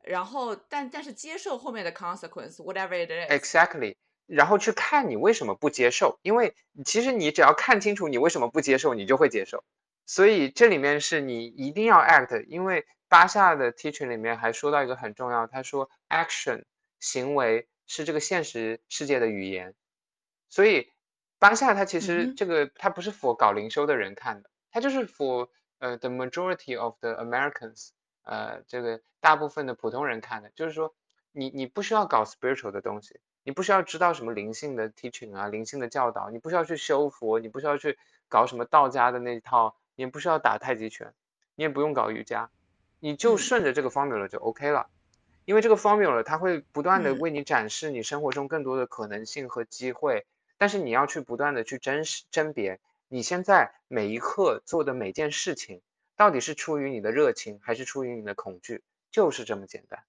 [0.03, 3.32] 然后但但是接受后面的 consequence，whatever it is。
[3.32, 3.95] Exactly，
[4.26, 6.53] 然后去看你为什么不接受，因为
[6.86, 9.64] 其实你只要看清楚你为什么不接受，你就会接受。
[10.05, 16.66] 所以这里面是你一定要 act，因为巴夏的 teaching 里面还说到一个很重要，他说 action
[16.99, 19.76] 行为是这个现实世界的语言，
[20.49, 20.91] 所以
[21.39, 25.47] 巴夏它其实这个它不是 for 搞灵修的人看的，它就是 for
[25.79, 27.89] 呃 the majority of the Americans，
[28.23, 30.93] 呃这个大部分的普通人看的，就是说
[31.31, 41.13] 你你不需要搞 spiritual 的东西，你不需要知道什么灵性的 teaching 啊，灵性的教导，你不需要去修佛，你不需要去搞什么道家的那一套，你也不需要打太极拳，
[41.55, 42.49] 你也不用搞瑜伽，
[42.99, 43.37] 你就嗯。
[43.37, 44.89] 顺着这个 formula 就 OK 了。
[45.45, 47.19] 因为这个 formula 它会不断的嗯。
[47.19, 50.27] 为你展示你生活中更多的可能性和机会，
[50.60, 55.82] 但是你要去不断的去甄识甄别你现在每一刻做的每件事情，
[56.16, 60.03] 到底是出于你的热情还是出于你的恐惧，就是这么简单，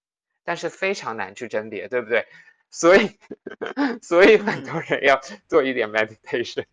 [0.44, 2.26] 但是非常难去甄别，对不对？
[2.68, 3.18] 所以，
[4.02, 6.66] 所以很嗯多人要做一点 meditation，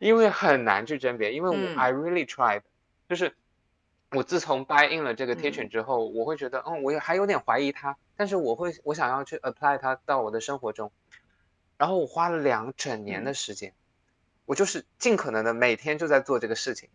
[0.00, 1.76] 因为很难去甄别，因为我、嗯。
[1.76, 2.62] I really tried，
[3.08, 3.34] 就是
[4.10, 5.36] 我自从 buy in 了这个嗯。
[5.36, 10.90] Teaching 之后，我会觉得，嗯，我也还有点怀疑它，但是我会，我想要去 apply 它到我的生活中，
[11.76, 13.74] 然后我花了两整年的嗯时间，
[14.44, 16.88] 我就是尽可能的每天就在做这个事情。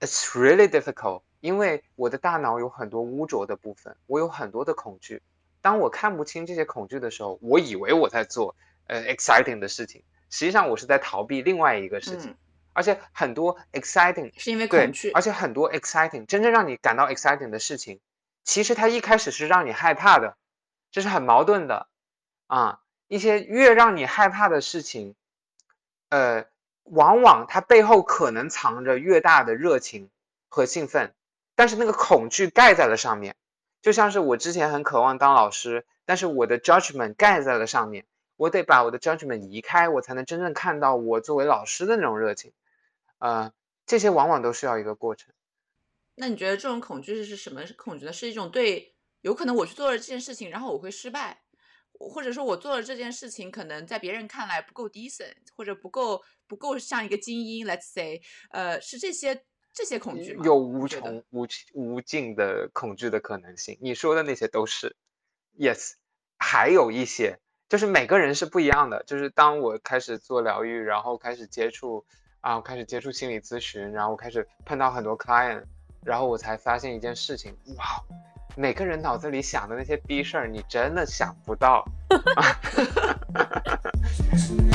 [0.00, 5.22] It's really difficult，因为我的大脑有很多污浊的部分，我有很多的恐惧。
[5.60, 8.54] 当我看不清这些恐惧的时候，我以为我在做
[8.86, 12.32] 呃 exciting 的事情，实际上我是在逃避另外一个事情。
[12.32, 12.36] 嗯，
[12.74, 17.98] 而且很多 exciting 是因为恐惧，而且很多 exciting 真正让你感到 exciting 的事情，
[18.42, 20.36] 其实它一开始是让你害怕的，
[20.90, 21.88] 这是很矛盾的
[22.46, 22.80] 啊。
[23.08, 25.14] 一些越让你害怕的事情，
[26.08, 26.46] 呃，
[26.84, 30.10] 往往它背后可能藏着越大的热情
[30.48, 31.14] 和兴奋，
[31.54, 33.36] 但是那个恐惧盖在了上面，
[33.82, 42.52] 就像是我之前很渴望当老师，但是我的 judgment 盖在了上面，我得把我的 judgment 移开，我才能真正看到我作为老师的那种热情。
[43.18, 43.52] 呃，
[43.86, 45.32] 这些往往都需要一个过程。
[46.16, 48.12] 那你觉得这种恐惧是什么恐惧呢？
[48.12, 51.43] 是一种对，有可能我去做了这件事情，然后我会失败，
[51.98, 58.20] 或者说我做了这件事情，可能在别人看来不够 decent，或者不够不够像一个精英，let's say，
[58.50, 60.44] 呃，是这些这些恐惧吗？
[60.44, 63.78] 有无穷无无尽的恐惧的可能性。
[63.80, 64.96] 你说的那些都是
[65.58, 65.94] ，yes，
[66.38, 67.38] 还有一些
[67.68, 69.02] 就是每个人是不一样的。
[69.04, 72.04] 就是当我开始做疗愈，然后开始接触
[72.40, 75.64] 啊，开始接触心理咨询，然后开始碰到很多 client，
[76.04, 78.04] 然后我才发现一件事情，哇，
[78.56, 81.84] 每个人脑子里想的那些逼事儿，你真的想不到。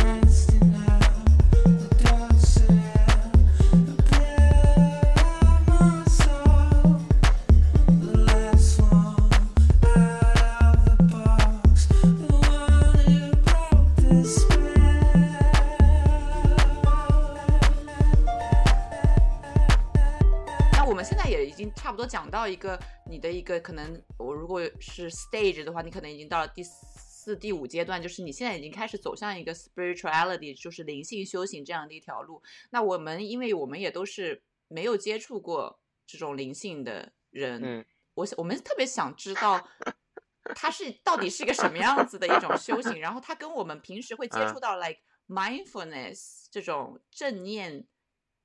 [22.00, 22.80] 多讲到一个
[23.10, 32.42] 你的一个可能，我如果是 stage 的话，你可能已经到了第四、第五阶段，就是你现在已经开始走向一个 spirituality，就是灵性修行这样的一条路。
[32.70, 39.68] 那我们因为我们也都是没有接触过这种灵性的人，嗯，我想我们特别想知道。
[40.56, 43.00] 它是到底是一个什么样子的一种修行？
[43.00, 47.86] 然后它跟我们平时会接嗯触到 like mindfulness 这种正念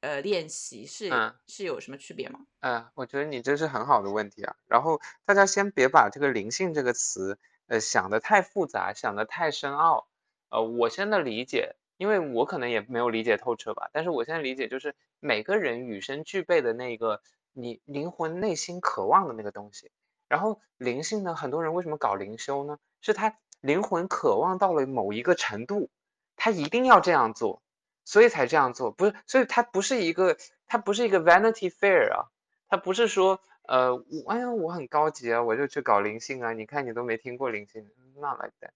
[0.05, 2.41] 呃练习是、嗯是有什么区别吗？
[2.61, 4.55] 呃，我觉得你这是很好的问题啊。
[4.67, 7.39] 然后大家先别把这个灵性这个词，
[7.69, 10.07] 呃，想的太复杂，想的太深奥。
[10.51, 17.23] 呃，我现在理解，因为我可能也没有理解透彻吧，但是我现在理解就是每个人与生俱备的那个
[17.55, 19.91] 你灵魂内心渴望的那个东西。
[20.29, 22.79] 然后灵性呢，很多人为什么搞灵修呢？
[23.01, 25.91] 是他灵魂渴望到了某一个程度，
[26.37, 27.63] 他一定要这样做，
[28.05, 28.91] 所以才这样做。
[28.91, 30.37] 不是，所以它不是一个，
[30.67, 32.27] 它不是一个 Vanity Fair 啊，
[32.69, 38.71] 它不是说，呃，我哎呀，我很高级啊，我就去搞灵性啊，你看你都没听过灵性，not like that，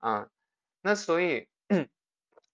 [0.00, 0.30] 嗯，
[0.82, 1.48] 那所以。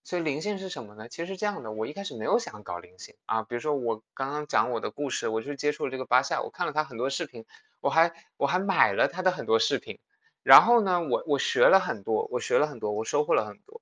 [0.06, 1.08] 所以灵性是什么呢？
[1.08, 3.42] 其实是这样的，我一开始没有想搞灵性啊。
[3.42, 7.46] 比如说我刚刚讲我的故事，我就接触了这个巴夏，我看了他很多视频，
[7.80, 9.98] 我还我还买了他的很多视频，
[10.42, 13.80] 然后呢，我我学了很多，我学了很多，我收获了很多，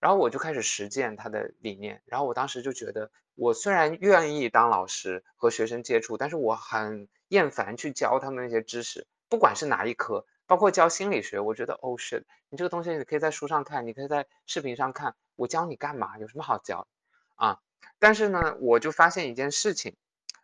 [0.00, 2.02] 然后我就开始实践他的理念。
[2.06, 10.26] 然后我当时就觉得，我虽然愿意当老师和学生接触，但是我很厌烦去教他们那些知识，不管是哪一科。
[10.46, 16.18] 包括教心理学，我觉得哦是，你这个东西你可以在书上看，你可以在视频上看，我教你干嘛？
[16.18, 16.88] 有什么好教
[17.36, 17.60] 啊？
[18.00, 19.94] 但是呢，我就发现一件事情，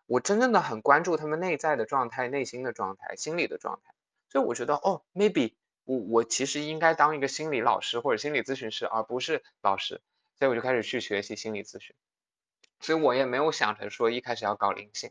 [0.07, 3.95] 我真正的很关注他们内在的状态、内心的状态、心理的状态，
[4.29, 5.55] 所以我觉得哦，maybe
[5.87, 10.03] 我我其实应该当一个心理老师或者心理咨询师，而不是老师，
[10.39, 11.97] 所以我就开始去学习心理咨询，
[12.81, 15.11] 所以我也没有想着说一开始要搞灵性。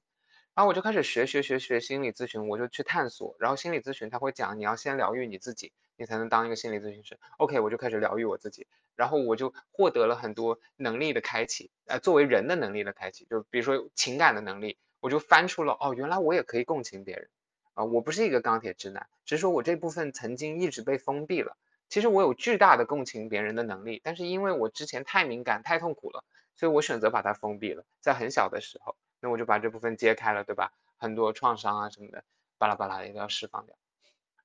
[0.54, 3.36] 然后我就开始学学学学心理咨询，我就去探索。
[3.40, 7.20] 然后心理咨询他会讲，你要先疗愈你自己，你才能当一个心理咨询师。
[7.38, 8.66] OK，我就开始疗愈我自己，
[8.96, 17.30] 然后我就获得了很多能力的开启，呃，作为人的能力的开启，就比如说情感的能力，我就翻出了哦，原来我也可以共情别人
[17.76, 21.56] 啊、我不是一个钢铁直男，只是说我这部分曾经一直被封闭了。
[21.88, 26.24] 其实我有巨大的共情别人的能力，但是因为我之前太敏感、太痛苦了，
[26.56, 27.86] 所以我选择把它封闭了。
[28.02, 30.72] 在很小的时候，那我就把这部分揭开了，对吧？
[30.98, 32.24] 很多创伤啊什么的，
[32.58, 33.76] 巴拉巴拉的都要释放掉。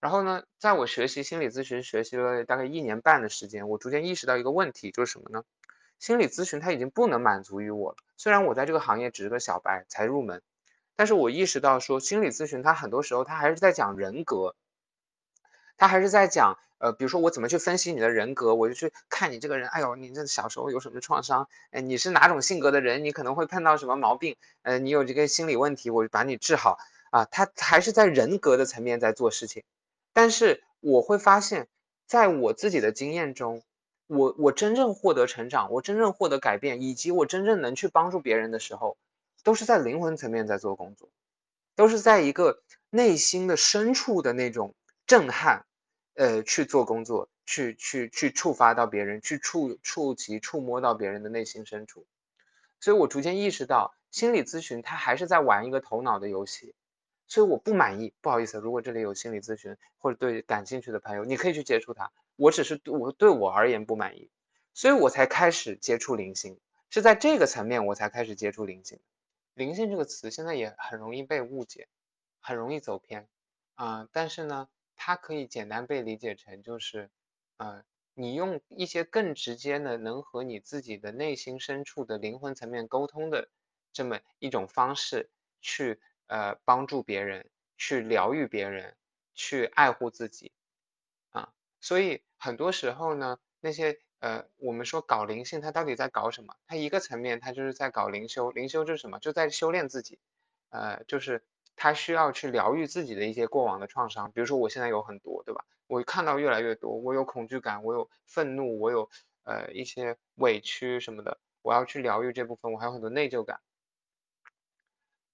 [0.01, 5.45] 然后呢，在我学习心理咨询学习了大概一年半的时间，我逐渐意识到一个问题，就是什么呢？
[5.99, 7.97] 心理咨询它已经不能满足于我了。
[8.17, 10.43] 虽然我在这个行业只是个小白，才入门，
[11.01, 14.55] 但是我意识到说，心理咨询它很多时候它还是在讲人格，
[15.79, 21.49] 它还是在讲，呃，比如说我怎么去分析你的人格，我就去看你这个人，哎呦，你这小时候有什么创伤？
[21.71, 23.03] 哎，你是哪种性格的人？
[23.03, 24.37] 你可能会碰到什么毛病？
[24.61, 26.79] 呃，你有这个心理问题，我就把你治好
[27.11, 27.25] 啊。
[27.25, 29.63] 它还是在人格的层面在做事情，
[30.13, 31.67] 但是我会发现，
[32.07, 33.63] 在我自己的经验中，
[34.07, 38.99] 我我真正获得成长，我真正获得改变，以及我真正能去帮助别人的时候，
[39.43, 41.09] 都是在灵魂层面在做工作，
[41.75, 44.75] 都是在一个内心的深处的那种
[45.07, 45.67] 震撼，
[46.15, 52.07] 呃，去做工作，去去去触发到别人，去触触及触摸到别人的内心深处。
[52.81, 56.75] 所以我逐渐意识到，心理咨询它还是在玩一个头脑的游戏。
[57.29, 62.11] 所以我不满意，不好意思，如果这里有心理咨询或者对感兴趣的朋友，你可以去接触它。
[62.35, 64.31] 我只是我对我而言不满意，
[64.75, 68.99] 所以我才开始接触灵性，是在这个层面我才开始接触灵性。
[69.61, 71.87] 灵性这个词现在也很容易被误解，
[72.41, 73.29] 很容易走偏
[73.75, 77.11] 啊、但是呢，它可以简单被理解成就是，
[77.59, 77.85] 呃，
[78.15, 83.51] 你用一些更直接的，能和你自己的内心深处的灵魂层面沟通的
[83.93, 85.31] 这么一种方式
[85.61, 88.97] 去呃帮助别人，去疗愈别人，
[89.35, 90.53] 去爱护自己
[91.33, 91.53] 啊。
[91.83, 96.55] 所以很多时候呢，那些呃我们说搞灵性，它到底在搞什么？
[96.67, 99.19] 它一个层面，它就是在搞灵修，灵修就是什么？
[99.19, 100.19] 就在修炼自己，
[100.71, 101.45] 呃，就是
[101.77, 104.31] 他需要去疗愈自己的一些过往的创伤。
[104.33, 105.65] 比如说我现在有很多，对吧？
[105.87, 109.11] 我看到越来越多，我有恐惧感，我有愤怒，我有
[109.43, 113.61] 呃一些委屈什么的，我要去疗愈这部分，我还有很多内疚感。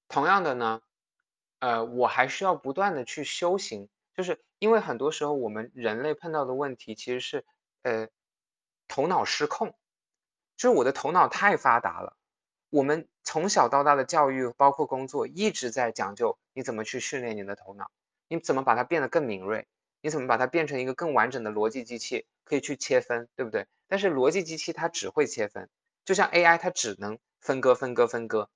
[0.08, 0.80] 同样的呢，
[1.58, 7.44] 呃，我还需要不断的去修行，就是因为很多时候我们人类碰到的问题其实是
[7.82, 8.08] 呃
[8.96, 9.74] 头脑失控，
[10.56, 12.16] 就是我的头脑太发达了。
[12.70, 17.90] 我们从小到大的教育，包括工作，一直在讲究你怎么去训练你的头脑，
[18.26, 19.68] 你怎么把它变得更敏锐，
[20.00, 23.66] 你怎么把它变成一个更完整的逻辑机器，可以去切分，对不对？
[23.86, 25.68] 但是逻辑机器它只会切分，
[26.06, 28.48] 就像 AI 它只能分割、分割、分割，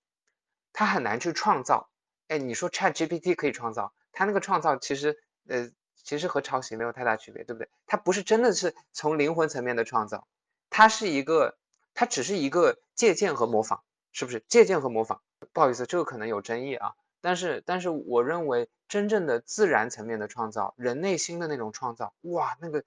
[0.73, 1.91] 它很难去创造。
[2.29, 5.71] 哎，你说 ChatGPT 可以创造，它那个创造其实呃
[6.03, 7.69] 其实和抄袭没有太大区别，对不对？
[7.87, 10.27] 它不是真的是从灵魂层面的创造，
[10.71, 11.57] 它是一个，
[11.95, 13.83] 它只是一个借鉴和模仿。
[14.13, 15.23] 是不是借鉴和模仿？
[15.53, 16.97] 不好意思，这个可能有争议啊。
[17.21, 22.83] 但是，但是我认为真正的自然层面的创造，人内心的那种创造，哇，那个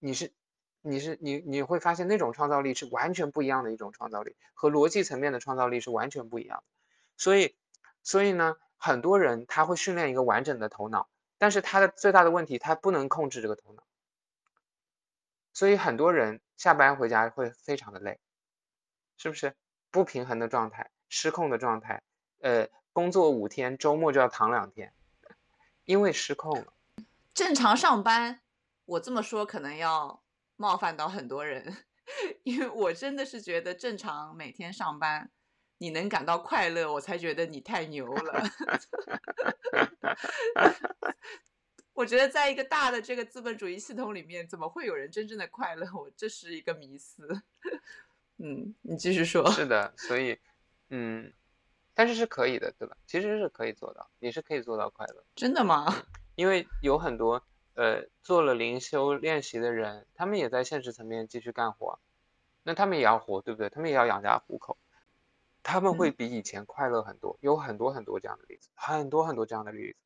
[0.00, 0.34] 你是
[0.82, 6.64] 你是你你会发现那种创造力是完全不一样的一种创造力，和逻辑层面的创造力是完全不一样的。
[7.16, 7.56] 所以，
[8.02, 11.08] 所以呢，很多人他会训练一个完整的头脑，
[11.38, 13.82] 但是他的最大的问题，他不能控制这个头脑。
[15.52, 18.20] 所以很多人下班回家会非常的累，
[19.16, 19.54] 是不是？
[19.90, 22.02] 不平衡的状态，失控的状态，
[22.40, 24.92] 呃，工作五天，周末就要躺两天，
[25.84, 26.74] 因为失控了。
[27.32, 28.42] 正常上班，
[28.84, 30.22] 我这么说可能要
[30.56, 31.86] 冒犯到很多人，
[32.44, 35.30] 因为我真的是觉得正常每天上班，
[35.78, 38.42] 你能感到快乐，我才觉得你太牛了。
[41.92, 45.90] 我觉得在一个大的这个资本主义系统里面，怎么会有人真正的快乐？
[45.94, 47.42] 我这是一个迷思。
[48.36, 49.50] 嗯，你继续说。
[49.50, 50.38] 是的，所以，
[50.90, 51.32] 嗯，
[51.94, 52.94] 但是是可以的，对吧？
[53.06, 55.24] 其实是可以做到，你是可以做到快乐。
[55.34, 55.86] 真的吗？
[56.34, 57.42] 因为有很多
[57.76, 61.98] 呃做了灵修练习的人，他们也在现实层面继续干活，
[62.62, 63.70] 那他们也要活，对不对？
[63.70, 64.76] 他们也要养家糊口，
[65.66, 69.98] 他们会比以前快乐很多，有很多很多这样的例子，很多很多这样的例子。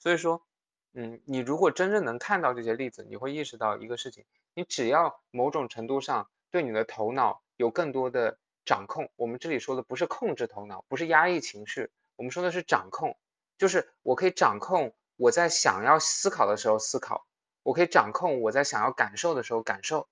[0.00, 0.44] 所以说，
[0.92, 9.08] 嗯，你如果真正能看到这些例子，你会意识到一个事情：你只要某种程度上对你的头脑有更多的掌控。
[9.14, 13.16] 我们这里说的不是控制头脑，不是压抑情绪，我们说的是掌控，
[13.56, 17.24] 就是我可以掌控我在想要思考的时候思考，
[17.62, 20.08] 我可以掌控我在想要感受的时候感受，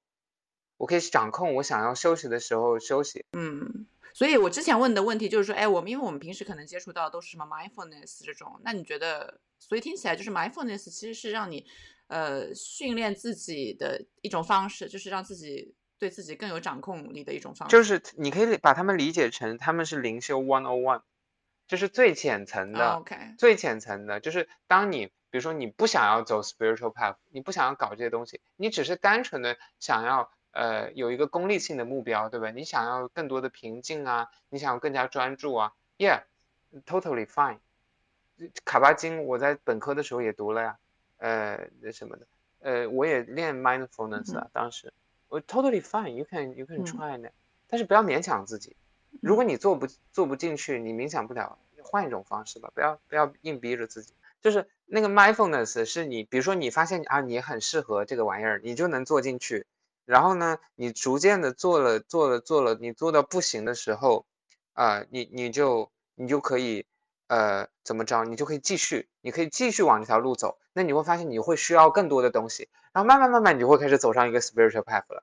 [0.76, 3.26] 我可以掌控我想要休息的时候休息。
[3.32, 11.66] 嗯，所以我之前问的问题就是说，哎，我们因为我们平时可能接触到都是什么 mindfulness 这种，那你觉得，所以听起来就是 mindfulness 其实是让你，
[12.08, 17.76] 呃训练自己的一种方式，就是让自己对自己更有掌控力的一种方式。
[17.76, 21.02] 就是你可以把他们理解成他们是灵修 one on one，
[21.66, 22.84] 就是最浅层的。
[22.84, 32.50] 啊 OK，最浅层的，就是当你比如说你不想要走 spiritual path，你不想要搞这些东西，你只是单纯的想要呃有一个功利性的目标，对吧？
[32.50, 37.58] 你想要更多的平静啊，你想要更加专注啊，yeah，totally fine。
[38.64, 40.78] 卡巴金我在本科的时候也读了呀，
[41.18, 42.26] 呃那什么的，
[42.60, 44.92] 呃我也练 mindfulness 啊，当时
[45.28, 47.28] 我 totally fine，you can you can 嗯 try 呢，
[47.68, 48.76] 但是不要勉强自己。
[49.20, 54.14] 如果你做不做不进去，你冥想不了，换一种方式吧，不要不要硬逼着自己。
[54.40, 59.66] 就是那个 mindfulness 是你，比如说你发现啊，你很适合这个玩意儿，你就能做进去。
[60.04, 64.26] 然后呢，你逐渐的做了做了做了，你做到不行的时候，
[64.72, 66.86] 啊、你你就你就可以
[67.28, 70.58] 呃怎么着，你就可以继续，你可以继续往这条路走。
[70.74, 75.22] 那你会发现你会需要更多的东西，然后慢慢慢慢你就会开始走上一个 spiritual path 了。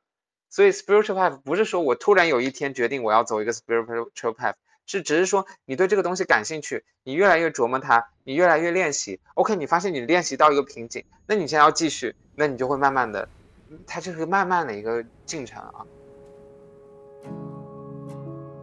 [0.50, 4.54] 所以 spiritual path 不是说我突然有一天决定我要走一个 spiritual path，
[4.86, 9.20] 是只是说你对这个东西感兴趣，你越来越琢磨它，你越来越练习。
[9.34, 13.28] OK，你发现你练习到一个瓶颈，那你现在要继续，那你就会慢慢的，
[13.87, 15.87] 它就是慢慢的一个进程啊。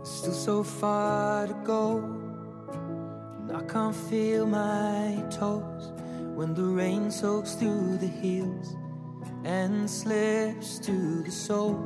[0.04, 2.02] Still so far to go,
[3.48, 5.92] and I can't feel my toes
[6.36, 8.76] when the rain soaks through the heels
[9.44, 11.78] and slips to the sole.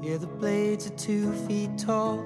[0.00, 2.24] Yeah, the blades are two feet tall.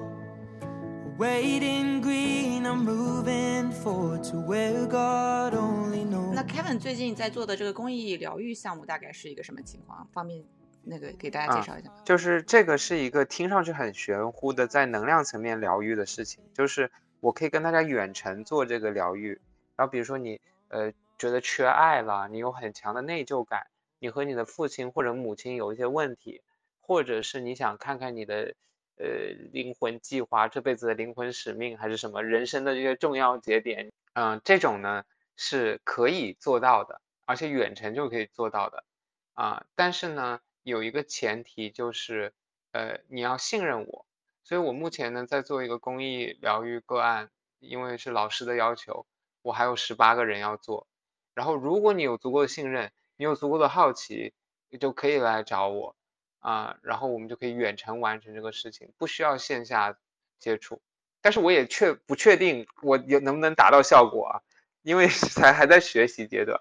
[1.18, 6.19] Waiting green, I'm moving forward to where God only knows.
[6.33, 10.07] 那 Kevin 最近在做的这个公益疗愈项目大概是一个什么情况？
[10.13, 10.41] 方便
[10.83, 11.91] 那个给大家介绍一下？
[12.05, 16.41] 就是这个是一个听上去很玄乎的，在能量层面疗愈的事情。
[16.53, 19.41] 就是我可以跟大家远程做这个疗愈，
[19.75, 23.67] 然后比如说你呃觉得缺爱了，你有很强的内疚感，
[23.99, 26.41] 你和你的父亲或者母亲有一些问题，
[26.79, 28.55] 或者是你想看看你的
[28.97, 29.05] 呃
[29.51, 35.03] 灵魂计划、这辈子的灵魂使命还是什么人生的这些重要节点，嗯、这种呢
[35.43, 38.83] 是可以做到的，而且远程就可以做到的。
[39.33, 42.31] 啊，但是呢，有一个前提就是，
[42.73, 44.05] 呃，你要信任我。
[44.43, 49.07] 所以我目前呢在做一个公益疗愈个案，因为是老师的要求，
[49.41, 50.85] 我还有十八个人要做。
[51.33, 54.35] 然后如果你有足够的信任，你有足够的好奇，
[54.69, 55.95] 你就可以来找我
[56.37, 59.97] 啊，然后我们就可以远程完成这个事情，不需要线下
[60.37, 60.83] 接触。
[61.19, 64.33] 但是我也确不确定我有能不能达到效果啊，
[64.83, 66.59] 因为才还在学习阶段，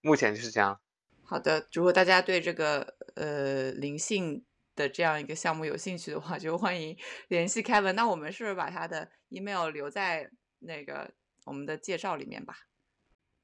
[0.00, 0.80] 目前就是这样。
[1.24, 4.44] 好的，如果大家对这个呃灵性
[4.76, 6.96] 的这样一个项目有兴趣的话，就欢迎
[7.28, 7.92] 联系 Kevin。
[7.92, 11.10] 那我们是不是把他的 email 留在那个
[11.44, 12.54] 我们的介绍里面吧？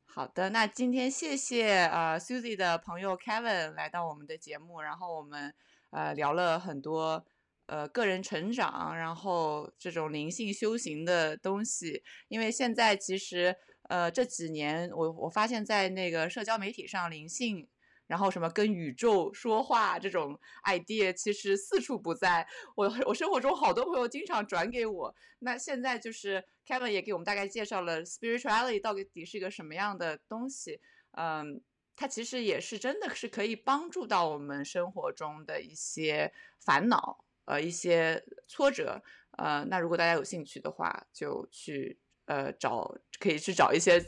[0.04, 5.54] 好的，那今天谢谢呃 Susie 的朋友 Kevin 来到我们的节目，然后我们
[5.90, 7.24] 呃聊了很多
[7.66, 12.02] 呃个人成长，然后这种灵性修行的东西。
[12.28, 13.56] 因为现在其实
[13.91, 17.68] 呃这几年我我发现在那个社交媒体上灵性。
[18.11, 22.45] 然后什么跟宇宙说话这种 idea 其实四处不在。
[22.74, 25.14] 我我生活中好多朋友经常转给我。
[25.38, 30.80] 那现在就是 Kevin 也给我们大概介绍了 spirituality 到底是一个什么样的东西。
[31.12, 31.62] 嗯，
[31.95, 39.01] 它其实也是真的是可以帮助到我们生活中的一些烦恼，呃，一些挫折。
[39.38, 42.01] 呃，那如果大家有兴趣的话，就去
[42.31, 44.01] 呃找，可以去找一些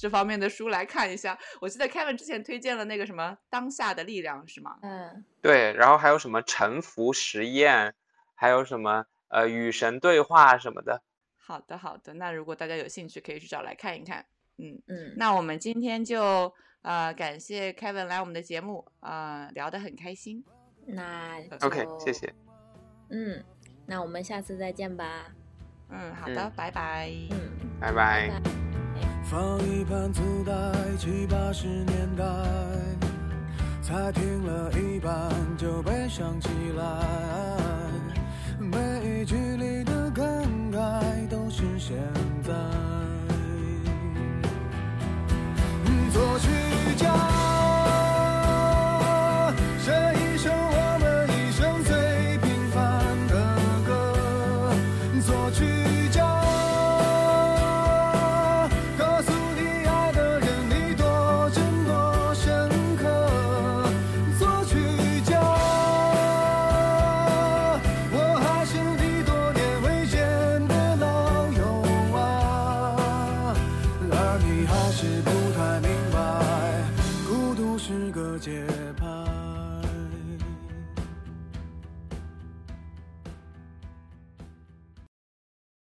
[0.00, 1.38] 这方面的书来看一下。
[1.60, 4.78] 我记得 Kevin 之前推荐了那个什么《当下的力量》，是吗？
[4.80, 7.94] 嗯，对，然后还有什么沉浮实验，
[8.34, 11.02] 还有什么呃与神对话什么的。
[11.36, 12.14] 好的，好的。
[12.14, 14.24] 那如果大家有兴趣，可以去找来看一看。
[14.56, 16.50] 嗯，嗯，那我们今天就
[16.80, 20.42] 呃感谢 Kevin 来我们的节目，呃聊得很开心。
[20.86, 22.34] 那 OK，谢谢。
[23.10, 23.44] 嗯，
[23.86, 25.30] 那我们下次再见吧。
[25.90, 27.10] 嗯好的拜拜。
[27.30, 27.38] 嗯
[27.80, 28.30] 拜拜。
[29.24, 30.52] 放一盘磁带
[30.98, 33.16] 七八十年代。
[33.86, 36.84] 才听了一半就悲伤起来
[38.58, 38.76] 每
[39.20, 40.24] 一句里的感
[40.72, 41.96] 慨都是现
[42.42, 42.52] 在
[46.12, 46.48] 作曲
[46.96, 47.06] 家
[49.78, 50.50] 写一首